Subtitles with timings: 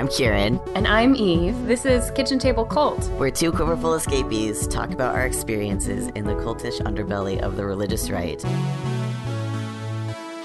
[0.00, 0.58] I'm Kieran.
[0.74, 1.66] And I'm Eve.
[1.66, 3.06] This is Kitchen Table Cult.
[3.18, 8.08] We're two quiverful escapees talk about our experiences in the cultish underbelly of the religious
[8.08, 8.42] right.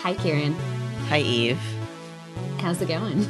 [0.02, 0.52] Hi, Kieran.
[1.08, 1.58] Hi, Eve.
[2.58, 3.26] How's it going?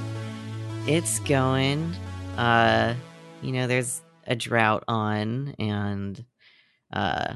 [0.88, 1.94] It's going.
[2.38, 2.96] Uh,
[3.44, 6.26] you know, there's a drought on, and
[6.92, 7.36] uh,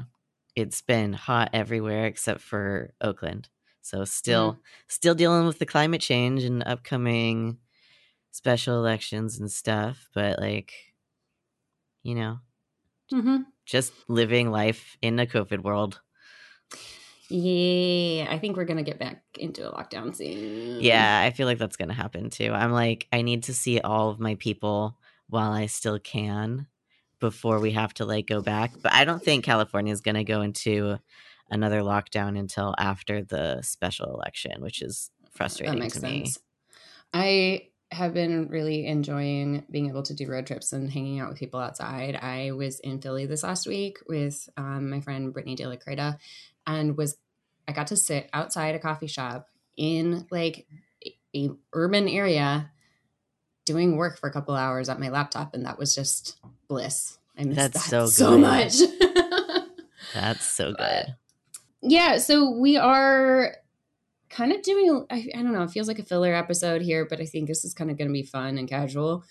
[0.56, 3.50] it's been hot everywhere except for Oakland.
[3.82, 4.58] So still, mm.
[4.88, 7.58] still dealing with the climate change and upcoming
[8.30, 10.08] special elections and stuff.
[10.14, 10.72] But like,
[12.02, 12.38] you know,
[13.12, 13.42] mm-hmm.
[13.66, 16.00] just living life in a COVID world.
[17.28, 20.80] Yeah, I think we're gonna get back into a lockdown soon.
[20.80, 22.52] Yeah, I feel like that's gonna happen too.
[22.52, 26.66] I'm like, I need to see all of my people while I still can
[27.20, 28.72] before we have to like go back.
[28.82, 30.98] But I don't think California is gonna go into
[31.48, 36.12] another lockdown until after the special election, which is frustrating that makes to sense.
[36.12, 36.32] me.
[37.12, 41.38] I have been really enjoying being able to do road trips and hanging out with
[41.38, 42.16] people outside.
[42.16, 46.18] I was in Philly this last week with um, my friend Brittany De La Creta
[46.66, 47.16] and was
[47.66, 50.66] I got to sit outside a coffee shop in like
[51.34, 52.70] a urban area
[53.64, 56.38] doing work for a couple hours at my laptop and that was just
[56.68, 57.18] bliss.
[57.38, 58.74] I miss That's that so, so much.
[60.14, 61.14] That's so good
[61.82, 63.56] yeah, so we are
[64.30, 67.20] kind of doing I, I, don't know, it feels like a filler episode here, but
[67.20, 69.24] I think this is kind of going to be fun and casual.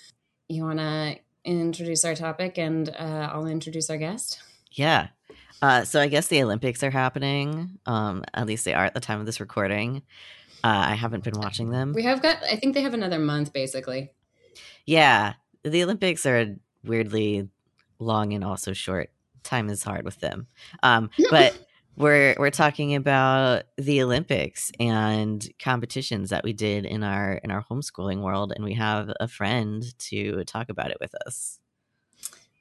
[0.50, 4.42] You want to introduce our topic and uh, I'll introduce our guest?
[4.72, 5.08] Yeah.
[5.62, 7.80] Uh, so I guess the Olympics are happening.
[7.86, 10.04] Um, at least they are at the time of this recording.
[10.64, 11.94] Uh, I haven't been watching them.
[11.94, 12.38] We have got.
[12.44, 14.12] I think they have another month, basically.
[14.86, 17.50] Yeah, the Olympics are weirdly
[18.00, 19.10] long and also short.
[19.44, 20.48] Time is hard with them.
[20.84, 21.58] Um, but
[22.00, 27.64] we're we're talking about the Olympics and competitions that we did in our in our
[27.70, 31.60] homeschooling world, and we have a friend to talk about it with us.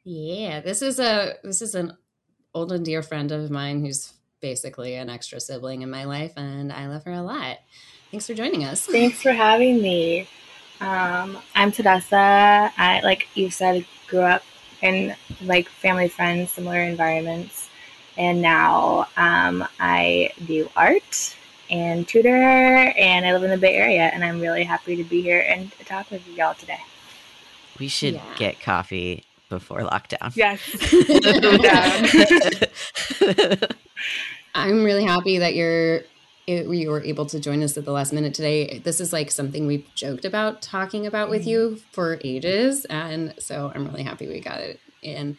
[0.02, 1.96] Yeah, this is a this is an
[2.52, 6.72] old and dear friend of mine who's basically an extra sibling in my life, and
[6.72, 7.58] I love her a lot.
[8.10, 8.86] Thanks for joining us.
[8.86, 10.28] Thanks for having me.
[10.80, 12.72] Um, I'm Tadessa.
[12.76, 14.42] I like you said, grew up
[14.82, 17.67] in like family friends, similar environments
[18.18, 21.36] and now um, I do art
[21.70, 25.22] and tutor, and I live in the Bay Area, and I'm really happy to be
[25.22, 26.80] here and talk with y'all today.
[27.78, 28.34] We should yeah.
[28.36, 30.34] get coffee before lockdown.
[30.34, 30.60] Yes.
[34.54, 36.02] I'm really happy that you're
[36.46, 38.78] you were able to join us at the last minute today.
[38.78, 41.50] This is like something we've joked about talking about with mm-hmm.
[41.50, 45.36] you for ages, and so I'm really happy we got it in.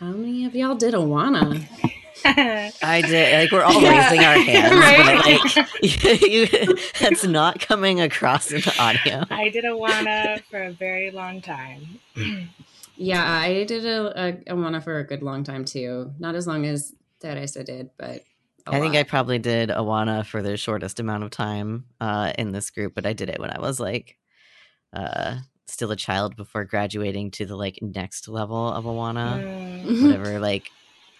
[0.00, 1.68] How many of y'all did Awana?
[2.24, 3.38] I did.
[3.38, 4.08] Like we're all yeah.
[4.08, 5.42] raising our hands, right?
[5.42, 6.46] but like you,
[6.98, 9.26] that's not coming across in the audio.
[9.30, 12.00] I did Awana for a very long time.
[12.96, 16.12] yeah, I did a, a Awana for a good long time too.
[16.18, 18.24] Not as long as Teresa did, but
[18.66, 18.80] I lot.
[18.80, 22.94] think I probably did Awana for the shortest amount of time uh, in this group,
[22.94, 24.16] but I did it when I was like
[24.94, 25.40] uh,
[25.70, 29.42] still a child before graduating to the like next level of Awana.
[29.84, 30.02] Mm.
[30.02, 30.38] Whatever.
[30.38, 30.70] Like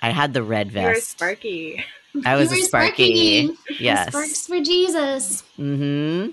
[0.02, 0.84] I had the red vest.
[0.84, 1.84] You're Sparky.
[2.24, 3.46] I was a Sparky.
[3.46, 3.78] Sparky.
[3.78, 4.08] Yes.
[4.08, 5.42] Sparks for Jesus.
[5.58, 6.30] Mm-hmm.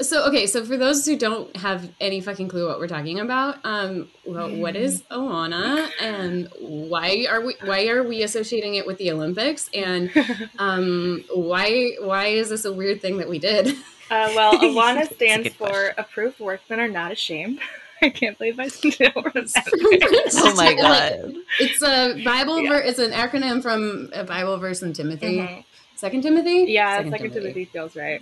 [0.00, 3.58] So okay, so for those who don't have any fucking clue what we're talking about,
[3.64, 8.98] um, well, what is Awana and why are we why are we associating it with
[8.98, 10.10] the Olympics and
[10.58, 13.76] um, why why is this a weird thing that we did?
[14.10, 15.94] Uh, well, Awana stands for question.
[15.98, 17.60] Approved Workmen Are Not Ashamed.
[18.02, 19.44] I can't believe I still remember.
[19.46, 21.34] oh my god!
[21.58, 22.60] It's a Bible.
[22.60, 22.70] Yeah.
[22.70, 25.38] Ver- it's an acronym from a Bible verse in Timothy.
[25.38, 25.60] Mm-hmm.
[25.94, 26.66] Second Timothy.
[26.68, 27.52] Yeah, Second, Second Timothy.
[27.52, 27.64] Timothy.
[27.66, 28.20] feels right.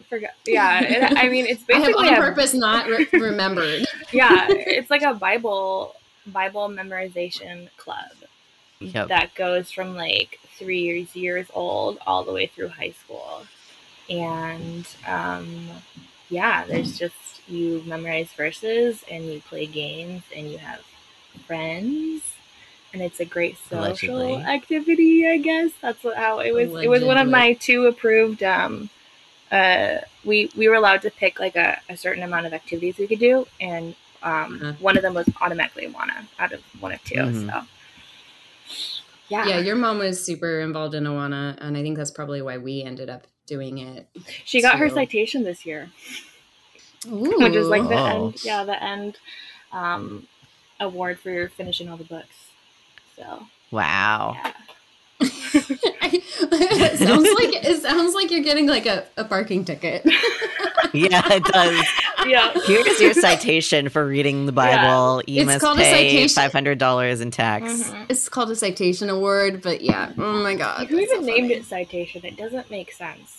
[0.00, 0.30] I forgot.
[0.46, 3.86] Yeah, it, I mean, it's basically on a, purpose not re- remembered.
[4.12, 5.94] yeah, it's like a Bible
[6.26, 8.10] Bible memorization club
[8.80, 9.08] yep.
[9.08, 13.42] that goes from like three years years old all the way through high school
[14.08, 15.68] and um,
[16.28, 17.14] yeah, there's just
[17.48, 20.80] you memorize verses and you play games and you have
[21.46, 22.34] friends
[22.94, 24.36] and it's a great social Allegedly.
[24.36, 25.28] activity.
[25.28, 26.68] I guess that's how it was.
[26.68, 26.84] Allegedly.
[26.84, 28.42] It was one of my two approved.
[28.42, 28.88] Um,
[29.50, 33.06] uh, we we were allowed to pick like a, a certain amount of activities we
[33.06, 34.72] could do, and um, uh-huh.
[34.78, 37.50] one of them was automatically Awana out of one of 2 mm-hmm.
[37.50, 37.62] So
[39.28, 42.58] yeah, yeah, your mom was super involved in Awana, and I think that's probably why
[42.58, 44.08] we ended up doing it.
[44.44, 45.90] She got her citation this year,
[47.06, 47.38] Ooh.
[47.38, 48.26] which is like the oh.
[48.26, 48.44] end.
[48.44, 49.18] Yeah, the end
[49.72, 50.26] um,
[50.80, 52.50] award for finishing all the books.
[53.16, 54.36] So wow.
[54.36, 54.52] Yeah.
[55.20, 60.02] it sounds like it sounds like you're getting like a, a parking ticket.
[60.92, 61.86] yeah, it does.
[62.26, 62.52] Yeah.
[62.66, 65.22] Here's your citation for reading the Bible.
[65.26, 66.34] You It's must called a pay citation.
[66.34, 67.64] five hundred dollars in tax.
[67.90, 68.06] Mhm.
[68.08, 70.12] It's called a citation award, but yeah.
[70.18, 70.86] Oh my god.
[70.88, 71.54] Who that's even so named funny.
[71.54, 72.24] it citation?
[72.24, 73.38] It doesn't make sense.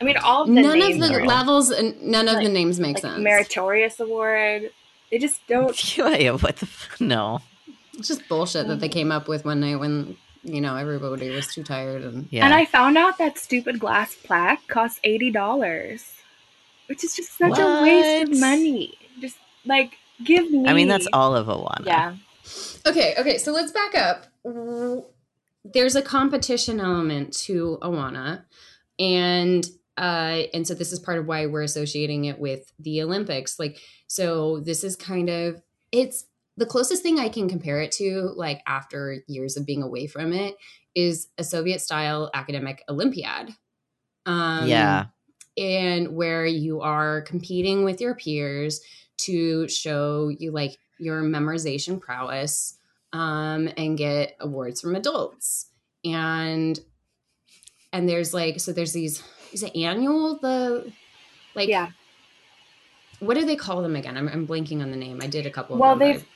[0.00, 2.80] I mean, all of the None of the are- levels and none of the names
[2.80, 3.20] make like sense.
[3.22, 4.70] meritorious award.
[5.10, 5.96] They just don't.
[5.96, 7.40] Yeah, what the f- no?
[7.96, 11.46] it's just bullshit that they came up with one night when you know everybody was
[11.46, 16.04] too tired and Yeah, And I found out that stupid glass plaque costs eighty dollars,
[16.86, 18.94] which is just such a waste of money.
[19.20, 20.66] Just like give me.
[20.66, 21.86] I mean that's all of Awana.
[21.86, 22.16] Yeah.
[22.86, 24.26] Okay, okay, so let's back up.
[25.64, 28.44] There's a competition element to Awana,
[28.98, 29.66] and
[29.96, 33.58] uh, and so this is part of why we're associating it with the Olympics.
[33.58, 36.26] Like, so this is kind of it's
[36.56, 40.32] the closest thing I can compare it to, like after years of being away from
[40.32, 40.56] it,
[40.94, 43.50] is a Soviet style academic Olympiad.
[44.26, 45.06] Um, Yeah.
[45.56, 48.80] And where you are competing with your peers
[49.16, 52.78] to show you like your memorization prowess
[53.12, 55.70] um, and get awards from adults
[56.04, 56.80] and
[57.92, 59.22] and there's like so there's these
[59.52, 60.92] is it annual the
[61.54, 61.90] like yeah.
[63.20, 65.50] what do they call them again i'm, I'm blanking on the name i did a
[65.50, 66.26] couple Well, of them they've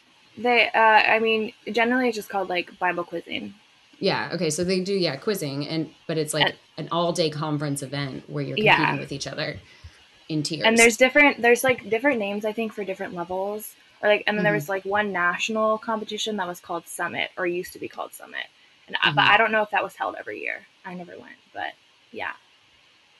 [0.41, 0.69] they.
[0.71, 3.55] Uh, I mean, generally it's just called like Bible quizzing.
[3.99, 7.83] yeah okay so they do yeah quizzing and but it's like And- an all-day conference
[7.83, 8.97] event where you're competing Yeah.
[8.99, 9.59] with each other
[10.29, 11.43] in tiers And there's different.
[11.43, 13.75] There's like different names I think for different levels.
[14.01, 14.57] Or like, and then there Mhm.
[14.57, 18.47] was like one national competition that was called Summit, or used to be called Summit.
[18.87, 19.17] And I, Mhm.
[19.17, 20.67] but I don't know if that was held every year.
[20.85, 21.73] I never went, but
[22.13, 22.33] yeah,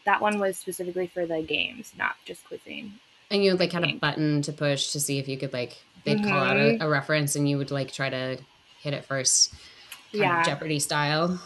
[0.05, 2.93] that one was specifically for the games, not just quizzing.
[3.31, 6.23] And you like had a button to push to see if you could like they'd
[6.23, 6.81] call out a, Mhm.
[6.83, 8.39] a reference and you would like try to
[8.81, 9.51] hit it first,
[10.13, 10.41] kind Yeah.
[10.41, 11.43] of Jeopardy style.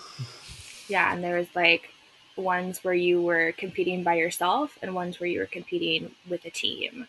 [0.88, 1.88] Yeah, and there was like
[2.36, 6.50] ones where you were competing by yourself and ones where you were competing with a
[6.50, 7.06] team.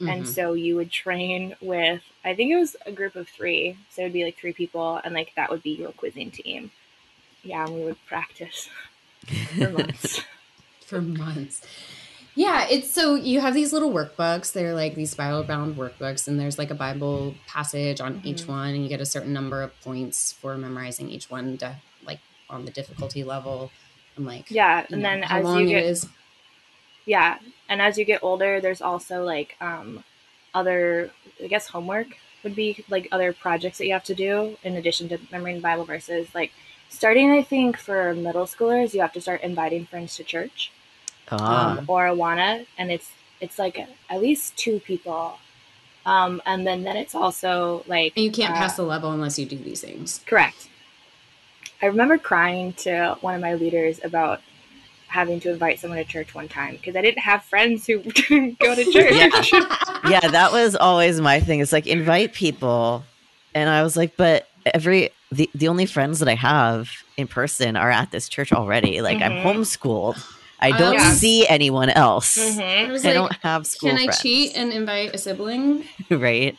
[0.00, 0.26] And Mhm.
[0.26, 3.76] so you would train with I think it was a group of 3.
[3.90, 6.70] So it would be like 3 people and like that would be your quizzing team.
[7.42, 8.68] Yeah, and we would practice
[9.58, 10.20] for months.
[10.86, 11.62] for months.
[12.34, 14.52] Yeah, it's so you have these little workbooks.
[14.52, 18.48] They're like these spiral bound workbooks, and there's like a Bible passage on each Mhm.
[18.48, 22.20] one, and you get a certain number of points for memorizing each one, to, like
[22.48, 23.72] on the difficulty level,
[24.18, 26.06] and like yeah, and know, then how as long you get is.
[27.06, 27.38] Yeah,
[27.70, 30.04] and as you get older, there's also like um,
[30.54, 31.10] other,
[31.42, 32.08] I guess, homework
[32.42, 35.84] would be like other projects that you have to do in addition to memorizing Bible
[35.84, 36.28] verses.
[36.34, 36.52] Like
[36.90, 40.70] starting, I think for middle schoolers, you have to start inviting friends to church
[41.30, 43.10] Ah, um, or Awana, and it's
[43.40, 43.78] it's like
[44.10, 45.38] at least two people,
[46.06, 49.38] um, and then then it's also like And you can't uh, pass the level unless
[49.38, 50.20] you do these things.
[50.26, 50.68] Correct.
[51.82, 54.40] I remember crying to one of my leaders about
[55.06, 58.58] having to invite someone to church one time because I didn't have friends who didn't
[58.58, 59.12] go to church.
[59.14, 59.28] Yeah.
[60.10, 61.60] yeah, that was always my thing.
[61.60, 63.04] It's like invite people,
[63.54, 67.76] and I was like, but every the the only friends that I have in person
[67.76, 69.00] are at this church already.
[69.00, 69.22] Like Mhm.
[69.22, 70.22] I'm homeschooled.
[70.60, 71.12] I I don't Yeah.
[71.14, 72.36] see anyone else.
[72.36, 72.88] Mhm.
[72.88, 75.84] I was I like, don't have school can I friends, cheat and invite a sibling
[76.10, 76.58] right?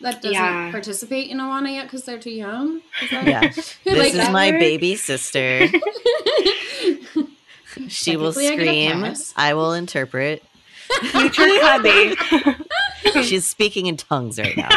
[0.00, 0.70] That doesn't Yeah.
[0.70, 2.80] participate in Awana yet because they're too young?
[3.02, 3.48] Is that- Yeah.
[3.48, 3.52] Who
[3.94, 4.60] This is that my work?
[4.60, 5.68] baby sister.
[7.88, 9.14] She will Technically, I scream.
[9.36, 10.42] I will interpret.
[11.02, 12.16] Future hubby.
[13.22, 14.68] She's speaking in tongues right now.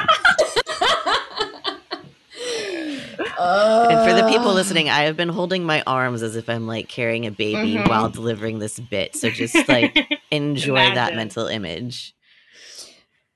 [3.39, 6.87] And for the people listening, I have been holding my arms as if I'm like
[6.87, 7.87] carrying a baby Mhm.
[7.89, 9.15] while delivering this bit.
[9.15, 12.13] So just like enjoy that mental image.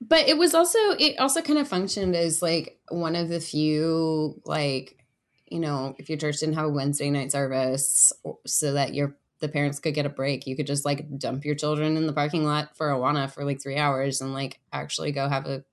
[0.01, 4.39] But it was also it also kind of functioned as like one of the few
[4.45, 5.03] like
[5.47, 8.13] you know if your church didn't have a wednesday night service
[8.45, 11.55] so that your the parents could get a break you could just like dump your
[11.55, 15.27] children in the parking lot for awana for like three hours and like actually go
[15.29, 15.63] have a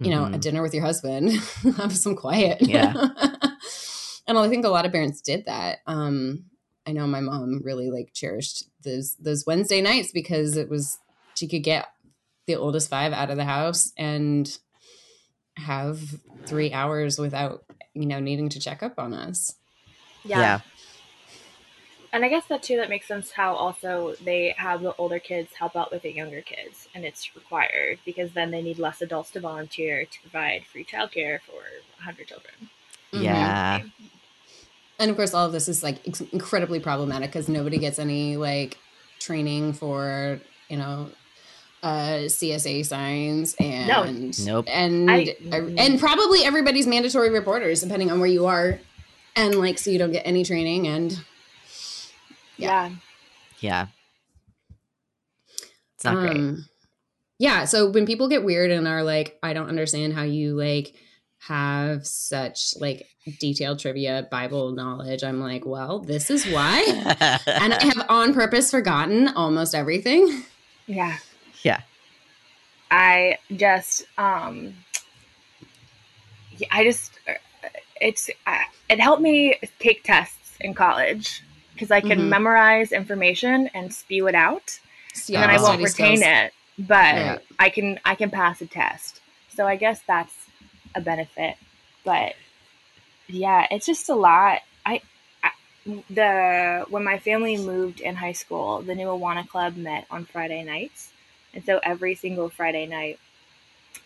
[0.00, 0.40] you know a Mhm.
[0.40, 1.30] dinner with your husband
[1.76, 2.92] have some quiet Yeah.
[4.26, 6.44] and i think a lot of parents did that um
[6.86, 10.98] i know my mom really like cherished those those wednesday nights because it was
[11.34, 11.86] she could get
[12.48, 14.58] the oldest five out of the house and
[15.56, 16.00] have
[16.46, 17.64] three hours without
[17.94, 19.54] you know needing to check up on us
[20.24, 20.38] yeah.
[20.38, 20.60] Yeah.
[22.12, 25.52] And I guess that too that makes sense how also they have the older kids
[25.52, 29.30] help out with the younger kids and it's required because then they need less adults
[29.32, 31.60] to volunteer to provide free childcare for
[31.96, 32.54] 100 children.
[33.12, 33.22] Mhm.
[33.22, 33.82] Yeah.
[34.98, 38.36] and of course all of this is like ex- incredibly problematic because nobody gets any
[38.36, 38.78] like
[39.18, 40.40] training for
[40.70, 41.10] you know
[41.82, 44.66] uh csa signs and Nope.
[44.68, 48.78] and I- and probably everybody's mandatory reporters depending on where you are
[49.36, 51.12] and like so you don't get any training and
[52.56, 52.88] Yeah.
[52.88, 52.90] Yeah.
[53.60, 53.86] Yeah.
[55.94, 56.36] It's not great.
[56.36, 56.64] um,
[57.38, 57.64] yeah.
[57.64, 60.94] So when people get weird and are like, I don't understand how you like
[61.46, 63.06] have such like
[63.40, 66.82] detailed trivia Bible knowledge, I'm like, well, this is why.
[67.46, 70.42] and I have on purpose forgotten almost everything.
[70.86, 71.16] Yeah.
[71.16, 71.16] Yeah.
[72.90, 74.74] I just um
[76.70, 77.12] I just
[78.00, 78.30] it's
[78.90, 81.42] it helped me take tests in college
[81.74, 82.28] because I can mm-hmm.
[82.28, 84.80] memorize information and spew it out,
[85.28, 86.20] and then I won't retain skills.
[86.22, 87.38] it, but yeah.
[87.58, 89.20] I can I can pass a test.
[89.54, 90.34] So I guess that's
[90.94, 91.56] a benefit.
[92.04, 92.34] But
[93.28, 94.60] yeah, it's just a lot.
[94.84, 95.02] I,
[95.42, 95.50] I
[96.10, 100.64] the when my family moved in high school, the new Awana Club met on Friday
[100.64, 101.12] nights,
[101.54, 103.18] and so every single Friday night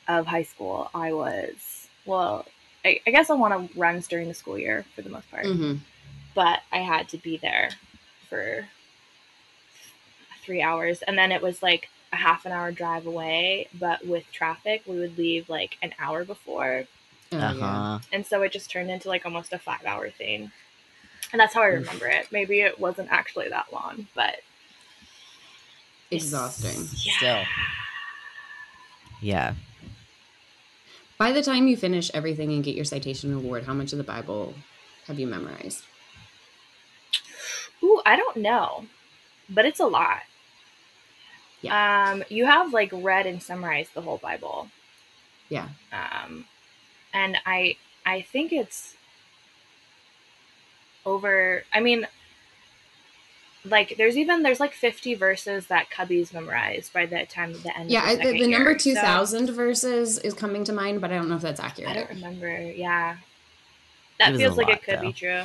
[0.08, 2.46] of high school, I was well.
[2.84, 5.76] I, guess I want to runs during the school year for the most part, mm-hmm.
[6.34, 7.70] but I had to be there
[8.28, 8.66] for
[10.42, 14.24] three hours, and then it was like a half an hour drive away, but with
[14.32, 16.84] traffic, we would leave like an hour before.
[17.32, 17.98] Oh, uh-huh.
[18.12, 20.50] And so it just turned into like almost a five hour thing.
[21.32, 22.26] And that's how I remember it.
[22.30, 24.40] Maybe it wasn't actually that long, but
[26.12, 26.88] exhausting.
[26.96, 27.16] Yeah.
[27.16, 27.42] Still.
[29.20, 29.54] Yeah.
[31.18, 34.04] By the time you finish everything and get your citation award, how much of the
[34.04, 34.54] Bible
[35.06, 35.84] have you memorized?
[37.82, 38.86] Ooh, I don't know,
[39.48, 40.22] but it's a lot.
[41.60, 42.10] Yeah.
[42.10, 44.68] Um, you have like read and summarized the whole Bible.
[45.48, 45.68] Yeah.
[45.92, 46.46] Um,
[47.12, 48.94] and I I think it's
[51.06, 51.62] over.
[51.72, 52.06] I mean,
[53.64, 57.76] like there's even there's like 50 verses that Cubby's memorized by the time of the
[57.76, 57.90] end.
[57.90, 61.36] Yeah, the, the, number 2000 so, verses is coming to mind, but I don't know
[61.36, 61.90] if that's accurate.
[61.90, 62.60] I don't remember.
[62.60, 63.16] Yeah,
[64.18, 65.02] that feels like lot, it could though.
[65.02, 65.42] be true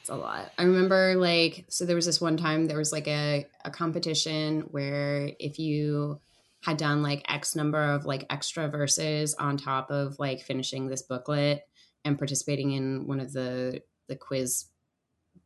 [0.00, 0.52] It's a lot.
[0.58, 4.62] I remember like so there was this one time there was like a, a competition
[4.70, 6.20] where if you
[6.62, 11.02] had done like X number of like extra verses on top of like finishing this
[11.02, 11.66] booklet
[12.04, 14.66] and participating in one of the the quiz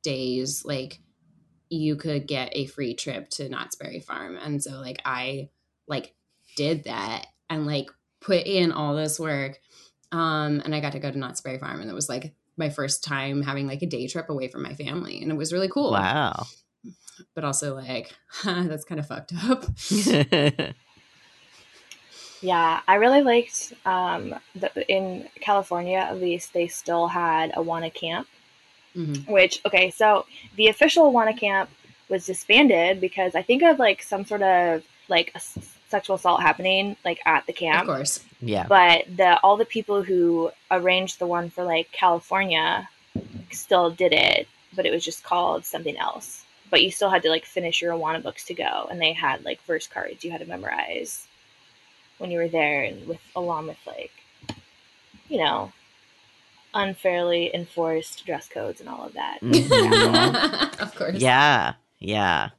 [0.02, 1.00] days, like
[1.70, 4.36] you could get a free trip to Knott's Berry Farm.
[4.36, 5.50] And so like I
[5.88, 6.14] like
[6.56, 7.90] did that and like
[8.20, 9.58] put in all this work.
[10.12, 12.70] Um, and I got to go to Knott's Berry Farm and it was like my
[12.70, 15.68] first time having like a day trip away from my family and it was really
[15.68, 16.46] cool wow
[17.34, 19.64] but also like huh, that's kind of fucked up
[22.40, 27.92] yeah i really liked um the, in california at least they still had a Awana
[27.92, 28.28] camp
[28.96, 29.32] mm-hmm.
[29.32, 31.70] which okay so the official Awana camp
[32.08, 35.40] was disbanded because i think of like some sort of like a
[35.94, 37.82] sexual assault happening like at the camp.
[37.82, 38.24] Of course.
[38.40, 38.66] Yeah.
[38.66, 42.88] But the all the people who arranged the one for like California
[43.52, 46.44] still did it, but it was just called something else.
[46.70, 49.44] But you still had to like finish your Awana books to go, and they had
[49.44, 51.26] like verse cards you had to memorize
[52.18, 54.12] when you were there, and with along with like,
[55.28, 55.72] you know,
[56.74, 59.38] unfairly enforced dress codes and all of that.
[59.40, 60.80] Mm-hmm.
[60.82, 61.16] of course.
[61.16, 61.74] Yeah.
[61.98, 62.50] Yeah.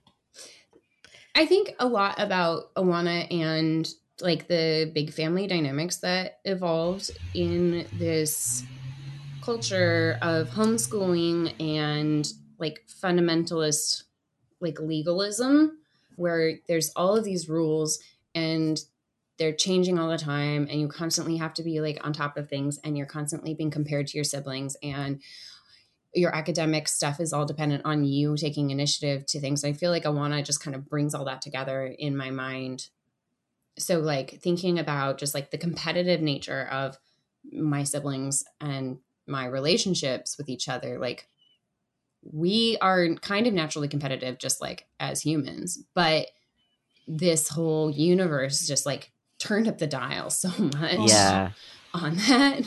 [1.36, 3.88] I think a lot about Awana and
[4.22, 8.64] like the big family dynamics that evolved in this
[9.44, 14.04] culture of homeschooling and like fundamentalist
[14.62, 15.78] like legalism
[16.16, 18.00] where there's all of these rules
[18.34, 18.80] and
[19.38, 22.50] they're changing all the time and you constantly have to be like on top of
[22.50, 25.22] things and you're constantly being compared to your siblings and
[26.13, 29.63] your academic stuff is all dependent on you taking initiative to things.
[29.63, 32.88] I feel like Awana just kind of brings all that together in my mind.
[33.77, 36.98] So, like, thinking about just like the competitive nature of
[37.51, 41.27] my siblings and my relationships with each other, like,
[42.24, 46.27] we are kind of naturally competitive, just like as humans, but
[47.08, 51.51] this whole universe just like turned up the dial so much yeah.
[51.94, 52.62] on that.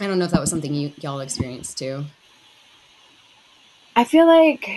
[0.00, 2.04] I don't know if that was something you y'all experienced too.
[3.96, 4.68] I feel like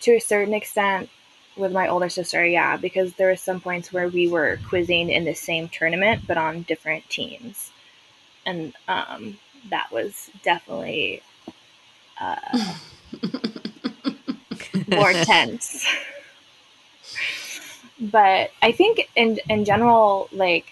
[0.00, 1.10] to a certain extent
[1.56, 5.24] with my older sister, yeah, because there were some points where we were quizzing in
[5.24, 7.72] the same tournament but on different teams.
[8.46, 9.38] And um,
[9.70, 11.22] that was definitely
[12.20, 12.76] uh,
[14.88, 15.86] more tense.
[18.00, 20.66] but I think in in general, like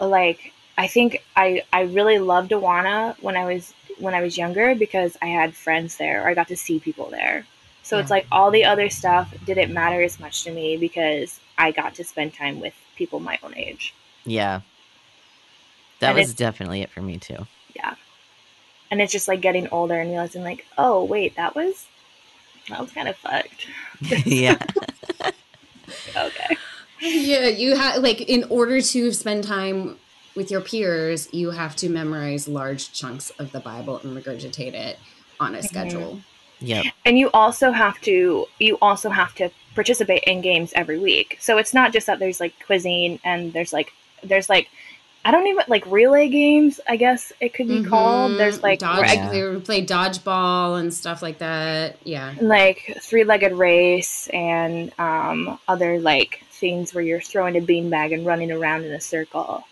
[0.00, 4.74] like I think I I really loved Awana when I was when I was younger
[4.74, 7.46] because I had friends there or I got to see people there.
[7.82, 8.00] So yeah.
[8.00, 8.12] it's mm.
[8.12, 12.04] like all the other stuff didn't matter as much to me because I got to
[12.04, 13.94] spend time with people my own age.
[14.24, 14.62] Yeah.
[16.00, 17.46] That and was definitely it for me too.
[17.76, 17.94] Yeah.
[18.90, 21.86] And it's just like getting older and realizing like, oh wait, that was
[22.68, 23.66] that was kind of fucked.
[24.26, 24.58] yeah.
[26.16, 26.56] okay.
[27.00, 29.98] Yeah, you have like in order to spend time
[30.34, 34.98] with your peers, you have to memorize large chunks of the Bible and regurgitate it
[35.38, 35.66] on a mm-hmm.
[35.66, 36.20] schedule.
[36.60, 36.86] Yep.
[37.04, 41.36] And you also have to you also have to participate in games every week.
[41.40, 44.68] So it's not just that there's like quizzing and there's like there's like
[45.24, 46.80] I don't even like relay games.
[46.86, 47.88] I guess it could be mm-hmm.
[47.88, 48.38] called.
[48.38, 51.96] There's like Dodge, I, they play dodgeball and stuff like that.
[52.04, 58.26] Yeah, like three-legged race and um, other like things where you're throwing a beanbag and
[58.26, 59.64] running around in a circle.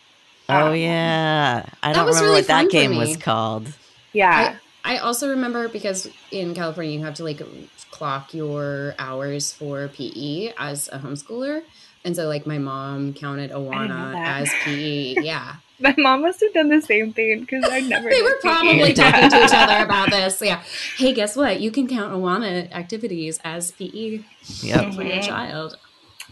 [0.49, 3.69] Oh um, yeah, I don't remember really what that game was called.
[4.15, 7.43] Yeah, I, I also remember because in California you have to like
[7.91, 11.63] clock your hours for PE as a homeschooler.
[12.05, 15.15] And so, like, my mom counted Awana as PE.
[15.23, 15.57] Yeah.
[15.79, 18.09] my mom must have done the same thing because I never.
[18.11, 20.41] they were probably talking to each other about this.
[20.43, 20.63] Yeah.
[20.97, 21.61] Hey, guess what?
[21.61, 24.25] You can count Awana activities as PE
[24.61, 24.95] yep.
[24.95, 25.77] for your child.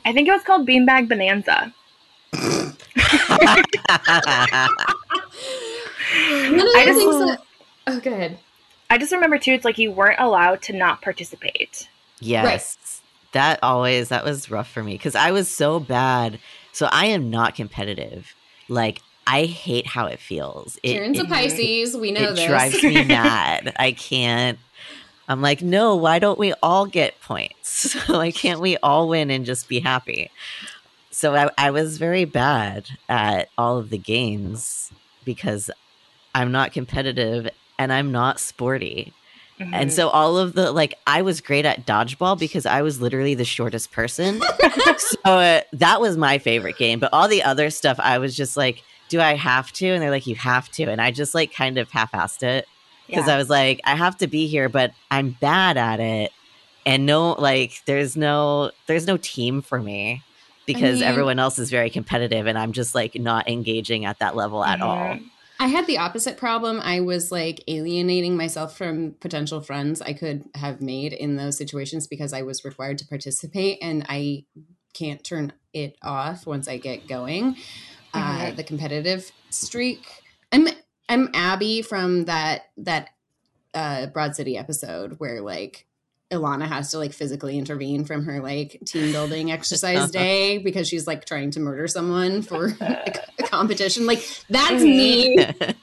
[0.04, 1.72] I think it was called Beanbag Bonanza.
[2.32, 3.62] I
[6.86, 7.36] just think so.
[7.86, 8.38] Oh, go ahead.
[8.88, 9.52] I just remember too.
[9.52, 11.88] It's like you weren't allowed to not participate.
[12.20, 12.44] Yes.
[12.44, 12.99] Right
[13.32, 16.38] that always that was rough for me because I was so bad.
[16.72, 18.34] So I am not competitive.
[18.68, 20.76] Like I hate how it feels.
[20.82, 21.96] It, Kieran's it, a Pisces.
[21.96, 22.46] We know it this.
[22.46, 23.72] drives me mad.
[23.78, 24.58] I can't.
[25.28, 25.94] I'm like, no.
[25.94, 27.94] Why don't we all get points?
[28.08, 30.30] why can't we all win and just be happy?
[31.10, 34.90] So I, I was very bad at all of the games
[35.24, 35.70] because
[36.34, 39.12] I'm not competitive and I'm not sporty.
[39.60, 39.74] Mm-hmm.
[39.74, 43.34] And so all of the like I was great at dodgeball because I was literally
[43.34, 44.40] the shortest person.
[44.96, 48.56] so uh, that was my favorite game, but all the other stuff I was just
[48.56, 49.88] like do I have to?
[49.88, 50.84] And they're like you have to.
[50.84, 52.66] And I just like kind of half-assed it
[53.06, 53.34] because yeah.
[53.34, 56.32] I was like I have to be here, but I'm bad at it.
[56.86, 60.22] And no like there's no there's no team for me
[60.64, 64.20] because I mean, everyone else is very competitive and I'm just like not engaging at
[64.20, 64.88] that level at mm-hmm.
[64.88, 65.18] all.
[65.60, 66.80] I had the opposite problem.
[66.82, 72.06] I was like alienating myself from potential friends I could have made in those situations
[72.06, 74.46] because I was required to participate and I
[74.94, 77.56] can't turn it off once I get going.
[78.14, 78.46] Uh, mm-hmm.
[78.46, 80.06] Uh, the competitive streak.
[80.50, 80.66] I'm
[81.10, 83.10] I'm Abbi from that that
[83.74, 85.86] uh, Broad City episode where like
[86.30, 91.06] Ilana has to like physically intervene from her like team building exercise day because she's
[91.06, 93.12] like trying to murder someone for a
[93.50, 94.06] competition.
[94.06, 94.84] Like that's mm-hmm.
[94.84, 95.36] me.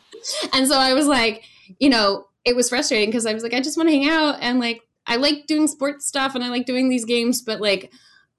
[0.54, 1.44] and so I was like,
[1.80, 4.38] you know, it was frustrating because I was like, I just want to hang out
[4.42, 7.92] and like I like doing sports stuff and I like doing these games, but like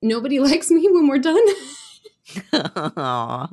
[0.03, 1.47] nobody likes me when we're done.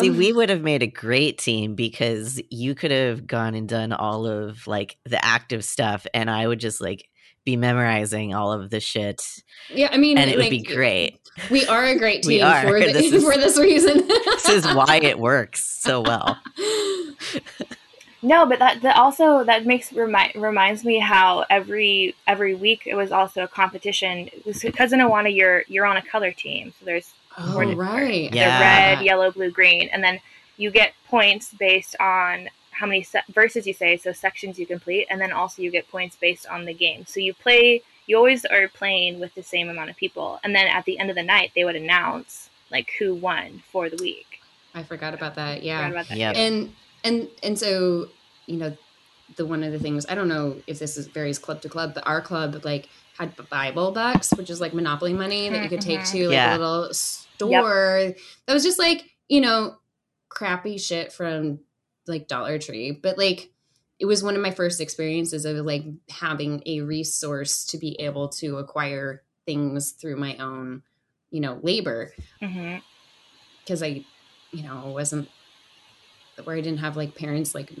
[0.00, 0.36] See, we um.
[0.36, 4.66] would have made a great team because you could have gone and done all of
[4.66, 7.08] like the active stuff, and I would just like
[7.48, 9.22] be memorizing all of the shit.
[9.70, 11.18] Yeah, I mean, and it like, would be great.
[11.50, 14.06] We are a great team for, the, this is, for this reason.
[14.06, 16.38] this is why it works so well.
[18.20, 22.96] No, but that, that also that makes remi- reminds me how every every week it
[22.96, 27.14] was also a competition because in Awana you're you're on a color team, so there's
[27.40, 28.32] Oh, right.
[28.34, 28.94] Yeah.
[28.96, 29.88] red, yellow, blue, green.
[29.92, 30.18] And then
[30.56, 35.06] you get points based on how many se- verses you say, so sections you complete.
[35.10, 37.04] And then also you get points based on the game.
[37.06, 40.38] So you play, you always are playing with the same amount of people.
[40.44, 43.88] And then at the end of the night, they would announce like who won for
[43.90, 44.40] the week.
[44.74, 45.62] I forgot about that.
[45.62, 45.88] Yeah.
[45.88, 46.16] About that.
[46.16, 46.36] Yep.
[46.36, 46.72] And,
[47.04, 48.08] and, and so,
[48.46, 48.76] you know,
[49.36, 51.94] the one of the things, I don't know if this is varies club to club,
[51.94, 52.88] but our club, like,
[53.18, 56.18] had Bible bucks, which is like Monopoly money that you could take mm-hmm.
[56.18, 56.56] to like yeah.
[56.56, 58.18] a little store yep.
[58.46, 59.74] that was just like, you know,
[60.28, 61.58] crappy shit from
[62.08, 62.92] like Dollar Tree.
[62.92, 63.50] But like
[63.98, 68.28] it was one of my first experiences of like having a resource to be able
[68.28, 70.82] to acquire things through my own,
[71.30, 72.12] you know, labor.
[72.38, 73.84] Because mm-hmm.
[73.84, 74.04] I,
[74.52, 75.28] you know, wasn't
[76.44, 77.72] where I didn't have like parents like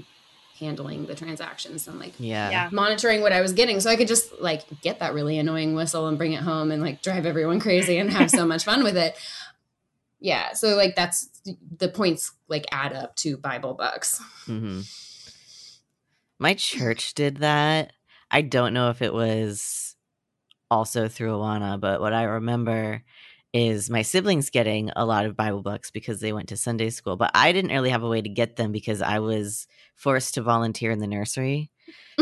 [0.58, 2.50] handling the transactions and like yeah.
[2.50, 2.68] yeah.
[2.72, 3.80] monitoring what I was getting.
[3.80, 6.82] So I could just like get that really annoying whistle and bring it home and
[6.82, 9.16] like drive everyone crazy and have so much fun with it.
[10.20, 10.52] Yeah.
[10.52, 11.28] So like that's
[11.76, 14.20] the points like add up to Bible bucks.
[14.46, 14.80] Mm-hmm.
[16.38, 17.92] My church did that.
[18.30, 19.96] I don't know if it was
[20.70, 23.02] also through Awana, but what I remember
[23.54, 27.16] is my siblings getting a lot of Bible bucks because they went to Sunday school,
[27.16, 30.42] but I didn't really have a way to get them because I was forced to
[30.42, 31.70] volunteer in the nursery.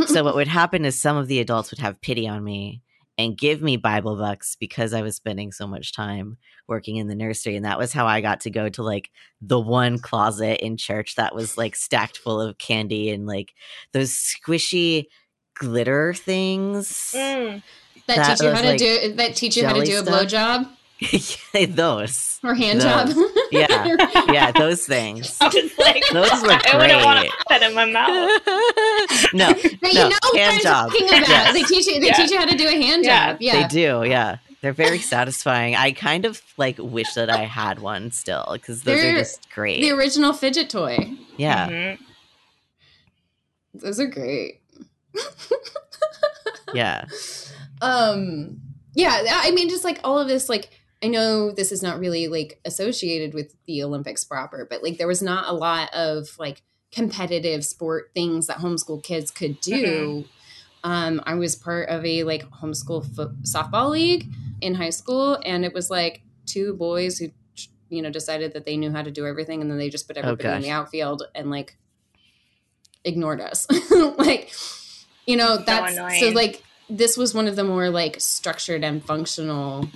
[0.07, 2.83] so what would happen is some of the adults would have pity on me
[3.19, 6.37] and give me Bible bucks because I was spending so much time
[6.69, 7.57] working in the nursery.
[7.57, 11.15] And that was how I got to go to like the one closet in church
[11.15, 13.55] that was like stacked full of candy and like
[13.93, 15.07] those squishy
[15.55, 17.15] glitter things.
[17.17, 17.63] Mm.
[18.07, 20.03] That, That teach you how to like, do that teach you how to do a
[20.03, 20.69] blowjob
[21.69, 22.39] those.
[22.43, 23.15] or hand Those.
[23.15, 23.27] job.
[23.53, 23.97] Yeah.
[24.33, 25.37] Yeah, those things.
[25.41, 27.31] I was like, Those were I wouldn't want great.
[27.31, 29.31] to put that in my mouth.
[29.35, 30.91] no, But No, you know what hand I'm job.
[30.91, 31.29] talking about.
[31.29, 31.53] Yes.
[31.53, 32.13] They teach you they Yeah.
[32.15, 33.33] teach you how to do a hand Yeah.
[33.33, 33.37] job.
[33.41, 33.63] Yeah.
[33.63, 34.05] they do.
[34.09, 35.77] Yeah, they're very satisfying.
[35.77, 39.51] I kind of like wish that I had one still because those They're are just
[39.51, 39.81] great.
[39.83, 40.99] The original fidget toy.
[41.37, 41.99] yeah, Mhm.
[43.75, 44.61] Those are great.
[46.75, 47.05] yeah.
[47.83, 48.59] um
[48.95, 50.71] yeah i mean just like all of this like
[51.07, 55.07] i know this is not really like associated with the olympics proper but like there
[55.07, 60.25] was not a lot of like competitive sport things that homeschool kids could do.
[60.85, 64.27] Um i was part of a like homeschool fo- softball league
[64.61, 67.31] in high school and it was like two boys who
[67.89, 70.17] you know decided that they knew how to do everything and then they just put
[70.17, 71.77] everybody in the outfield and like
[73.05, 73.67] ignored us.
[74.19, 74.53] Like
[75.27, 76.35] you know that's so annoying.
[76.35, 79.89] like this was one of the more like structured and functional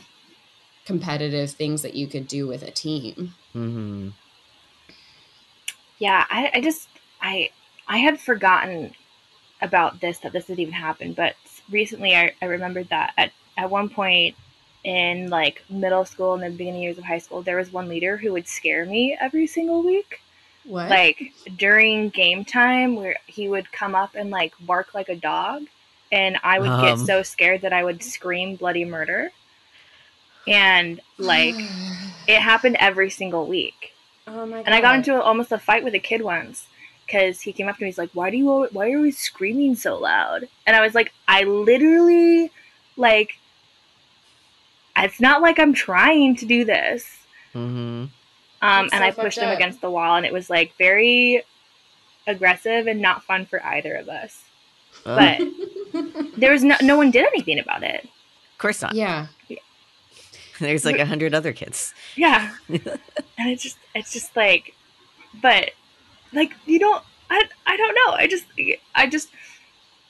[0.85, 4.09] competitive things that you could do with a team hmm
[5.99, 6.89] Yeah, I, I just
[7.21, 7.51] I
[7.87, 8.95] I had forgotten
[9.63, 11.37] about this that this had even happened, but
[11.71, 14.37] recently I, I remembered that at at one point
[14.85, 18.17] in like middle school and the beginning years of high school, there was one leader
[18.17, 20.21] who would scare me every single week.
[20.65, 25.17] what Like during game time, where he would come up and like bark like a
[25.17, 25.65] dog,
[26.13, 27.07] and I would get Um.
[27.07, 29.33] so scared that I would scream bloody murder.
[30.49, 31.55] And like
[32.29, 33.93] it happened every single week.
[34.27, 36.67] oh my god And I got into almost a fight with a kid once
[37.07, 37.89] because he came up to me.
[37.89, 38.69] He's like, "Why do you?
[38.73, 42.51] Why are you always screaming so loud?" And I was like, "I literally,
[42.97, 43.39] like,
[44.97, 47.05] it's not like I'm trying to do this."
[47.53, 48.05] hmm
[48.63, 49.57] Um, and so I pushed him up.
[49.57, 51.43] against the wall, and it was like very
[52.27, 54.43] aggressive and not fun for either of us.
[55.05, 55.41] But
[56.37, 58.05] there was no no one did anything about it.
[58.05, 58.95] of course not.
[58.95, 59.27] yeah
[60.67, 61.95] There's like a hundred other kids.
[62.17, 62.81] Yeah, and
[63.39, 64.75] it's just it's just like,
[65.41, 65.71] but
[66.33, 68.13] like you don't I I don't know.
[68.15, 68.45] I just
[68.95, 69.31] I just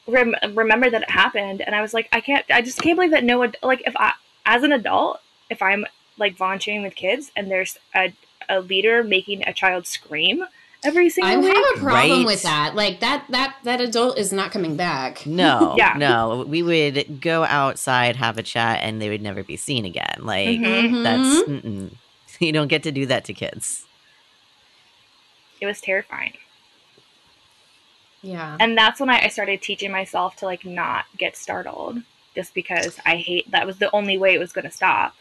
[0.06, 2.44] rem- remember that it happened, and I was like, I can't.
[2.50, 4.12] I just can't believe that no one like if I
[4.46, 5.86] as an adult if I'm
[6.18, 8.12] like volunteering with kids and there's a
[8.48, 10.44] a leader making a child scream
[10.84, 11.54] every i single week.
[11.54, 12.26] have a problem Right.
[12.26, 15.94] with that like that that that adult is not coming back No, Yeah.
[15.98, 16.44] no.
[16.48, 20.16] We would go outside, have a chat, and they would never be seen again.
[20.20, 21.02] Like Mhm.
[21.04, 21.90] that's mm-mm.
[22.40, 23.86] you don't get to do that to kids.
[25.60, 26.32] It was terrifying,
[28.22, 31.98] yeah and that's when I, I started teaching myself to like not get startled,
[32.34, 35.14] just because I hate that was the only way it was going to stop.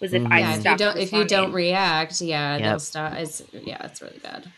[0.00, 0.32] Was if Mhm.
[0.32, 4.02] I yeah if you don't if you don't react yeah they'll stop it's yeah it's
[4.02, 4.52] really bad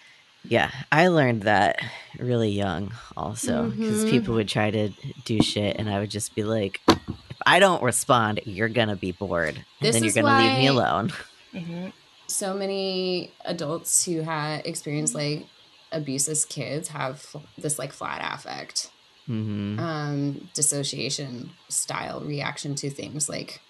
[0.44, 1.80] Yeah, I learned that
[2.18, 4.08] really young also because Mhm.
[4.10, 4.90] people would try to
[5.24, 9.12] do shit, and I would just be like, if I don't respond, you're gonna be
[9.12, 11.12] bored, and This then you're gonna leave me why- alone.
[11.54, 11.92] Mhm.
[12.28, 15.46] so many adults who had experienced like
[15.92, 17.24] abuse as kids have
[17.56, 18.90] this like flat affect
[19.26, 23.62] hmm um dissociation style reaction to things like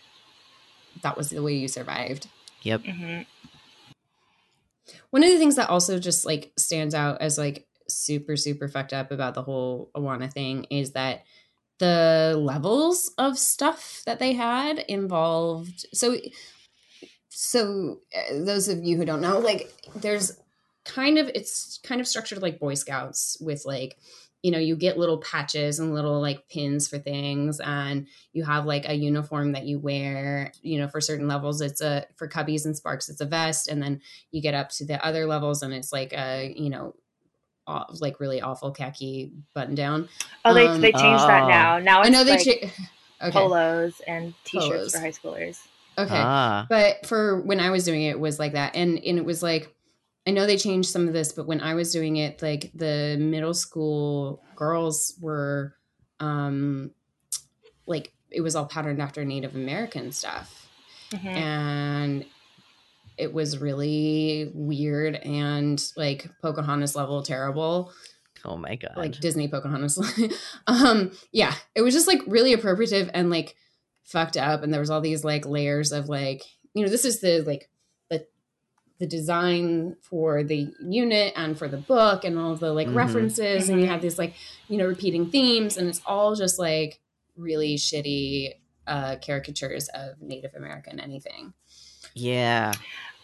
[1.03, 2.27] that was the way you survived
[2.63, 2.83] Yep.
[5.11, 8.93] One of the things that also just like stands out as like super super fucked
[8.93, 11.25] up about the whole awana thing is that
[11.79, 16.17] the levels of stuff that they had involved so
[17.29, 20.39] so uh, those of you who don't know like there's
[20.85, 23.97] kind of it's kind of structured like boy scouts with like
[24.43, 28.65] you know you get little patches and little like pins for things and you have
[28.67, 32.65] like a uniform that you wear you know for certain levels it's a for cubbies
[32.65, 35.75] and sparks it's a vest and then you get up to the other levels and
[35.75, 36.95] it's like a you know
[37.67, 40.09] aw- like really awful khaki button down
[40.45, 41.49] Oh, they Um, they changed that Oh.
[41.49, 41.79] now.
[41.79, 42.69] Now it's i know they like cha-
[43.27, 44.93] okay polos and t-shirts Polos.
[44.93, 45.59] for high schoolers.
[45.99, 49.19] okay Ah, but for when i was doing it, it was like that and and
[49.19, 49.75] it was like
[50.29, 53.17] i know they changed some of this but when i was doing it like the
[53.19, 55.75] middle school girls were
[56.21, 56.91] um
[57.87, 60.55] like it was all patterned after native american stuff
[61.11, 61.25] Mhm.
[61.25, 62.25] and
[63.17, 67.91] it was really weird and like pocahontas level terrible
[68.45, 68.93] oh my god.
[68.97, 69.99] like Disney Pocahontas.
[70.69, 73.57] um, yeah, it was just like really appropriative and like
[74.05, 77.21] fucked up, and there was all these like layers of like, you know, this is
[77.21, 77.69] the like
[78.99, 82.95] the the design for the unit and for the book and all the like Mhm.
[82.95, 84.35] references, and you have these like
[84.69, 87.01] you know repeating themes, and it's all just like
[87.37, 88.55] really shitty
[88.87, 91.53] uh caricatures of Native American anything.
[92.15, 92.73] yeah.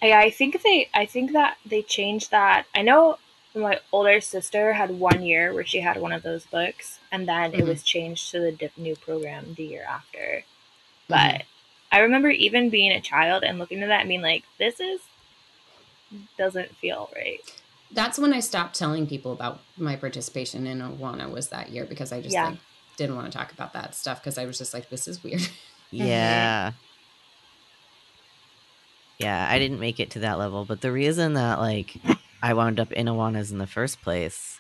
[0.02, 2.66] I, I think they I think that they changed that.
[2.74, 3.18] I know
[3.54, 7.52] my older sister had one year where she had one of those books, and then
[7.52, 7.60] mm-hmm.
[7.60, 10.44] it was changed to the new program the year after.
[11.08, 11.48] But mm-hmm.
[11.92, 15.00] I remember even being a child and looking at that and being like, "This is
[16.38, 17.40] doesn't feel right."
[17.92, 22.12] That's when I stopped telling people about my participation in Awana was that year because
[22.12, 22.48] I just yeah.
[22.50, 22.58] like
[22.96, 25.48] didn't want to talk about that stuff because I was just like, "This is weird."
[25.90, 26.72] Yeah.
[29.18, 31.94] yeah, I didn't make it to that level, but the reason that like
[32.42, 34.58] I wound up in Awanas in the first place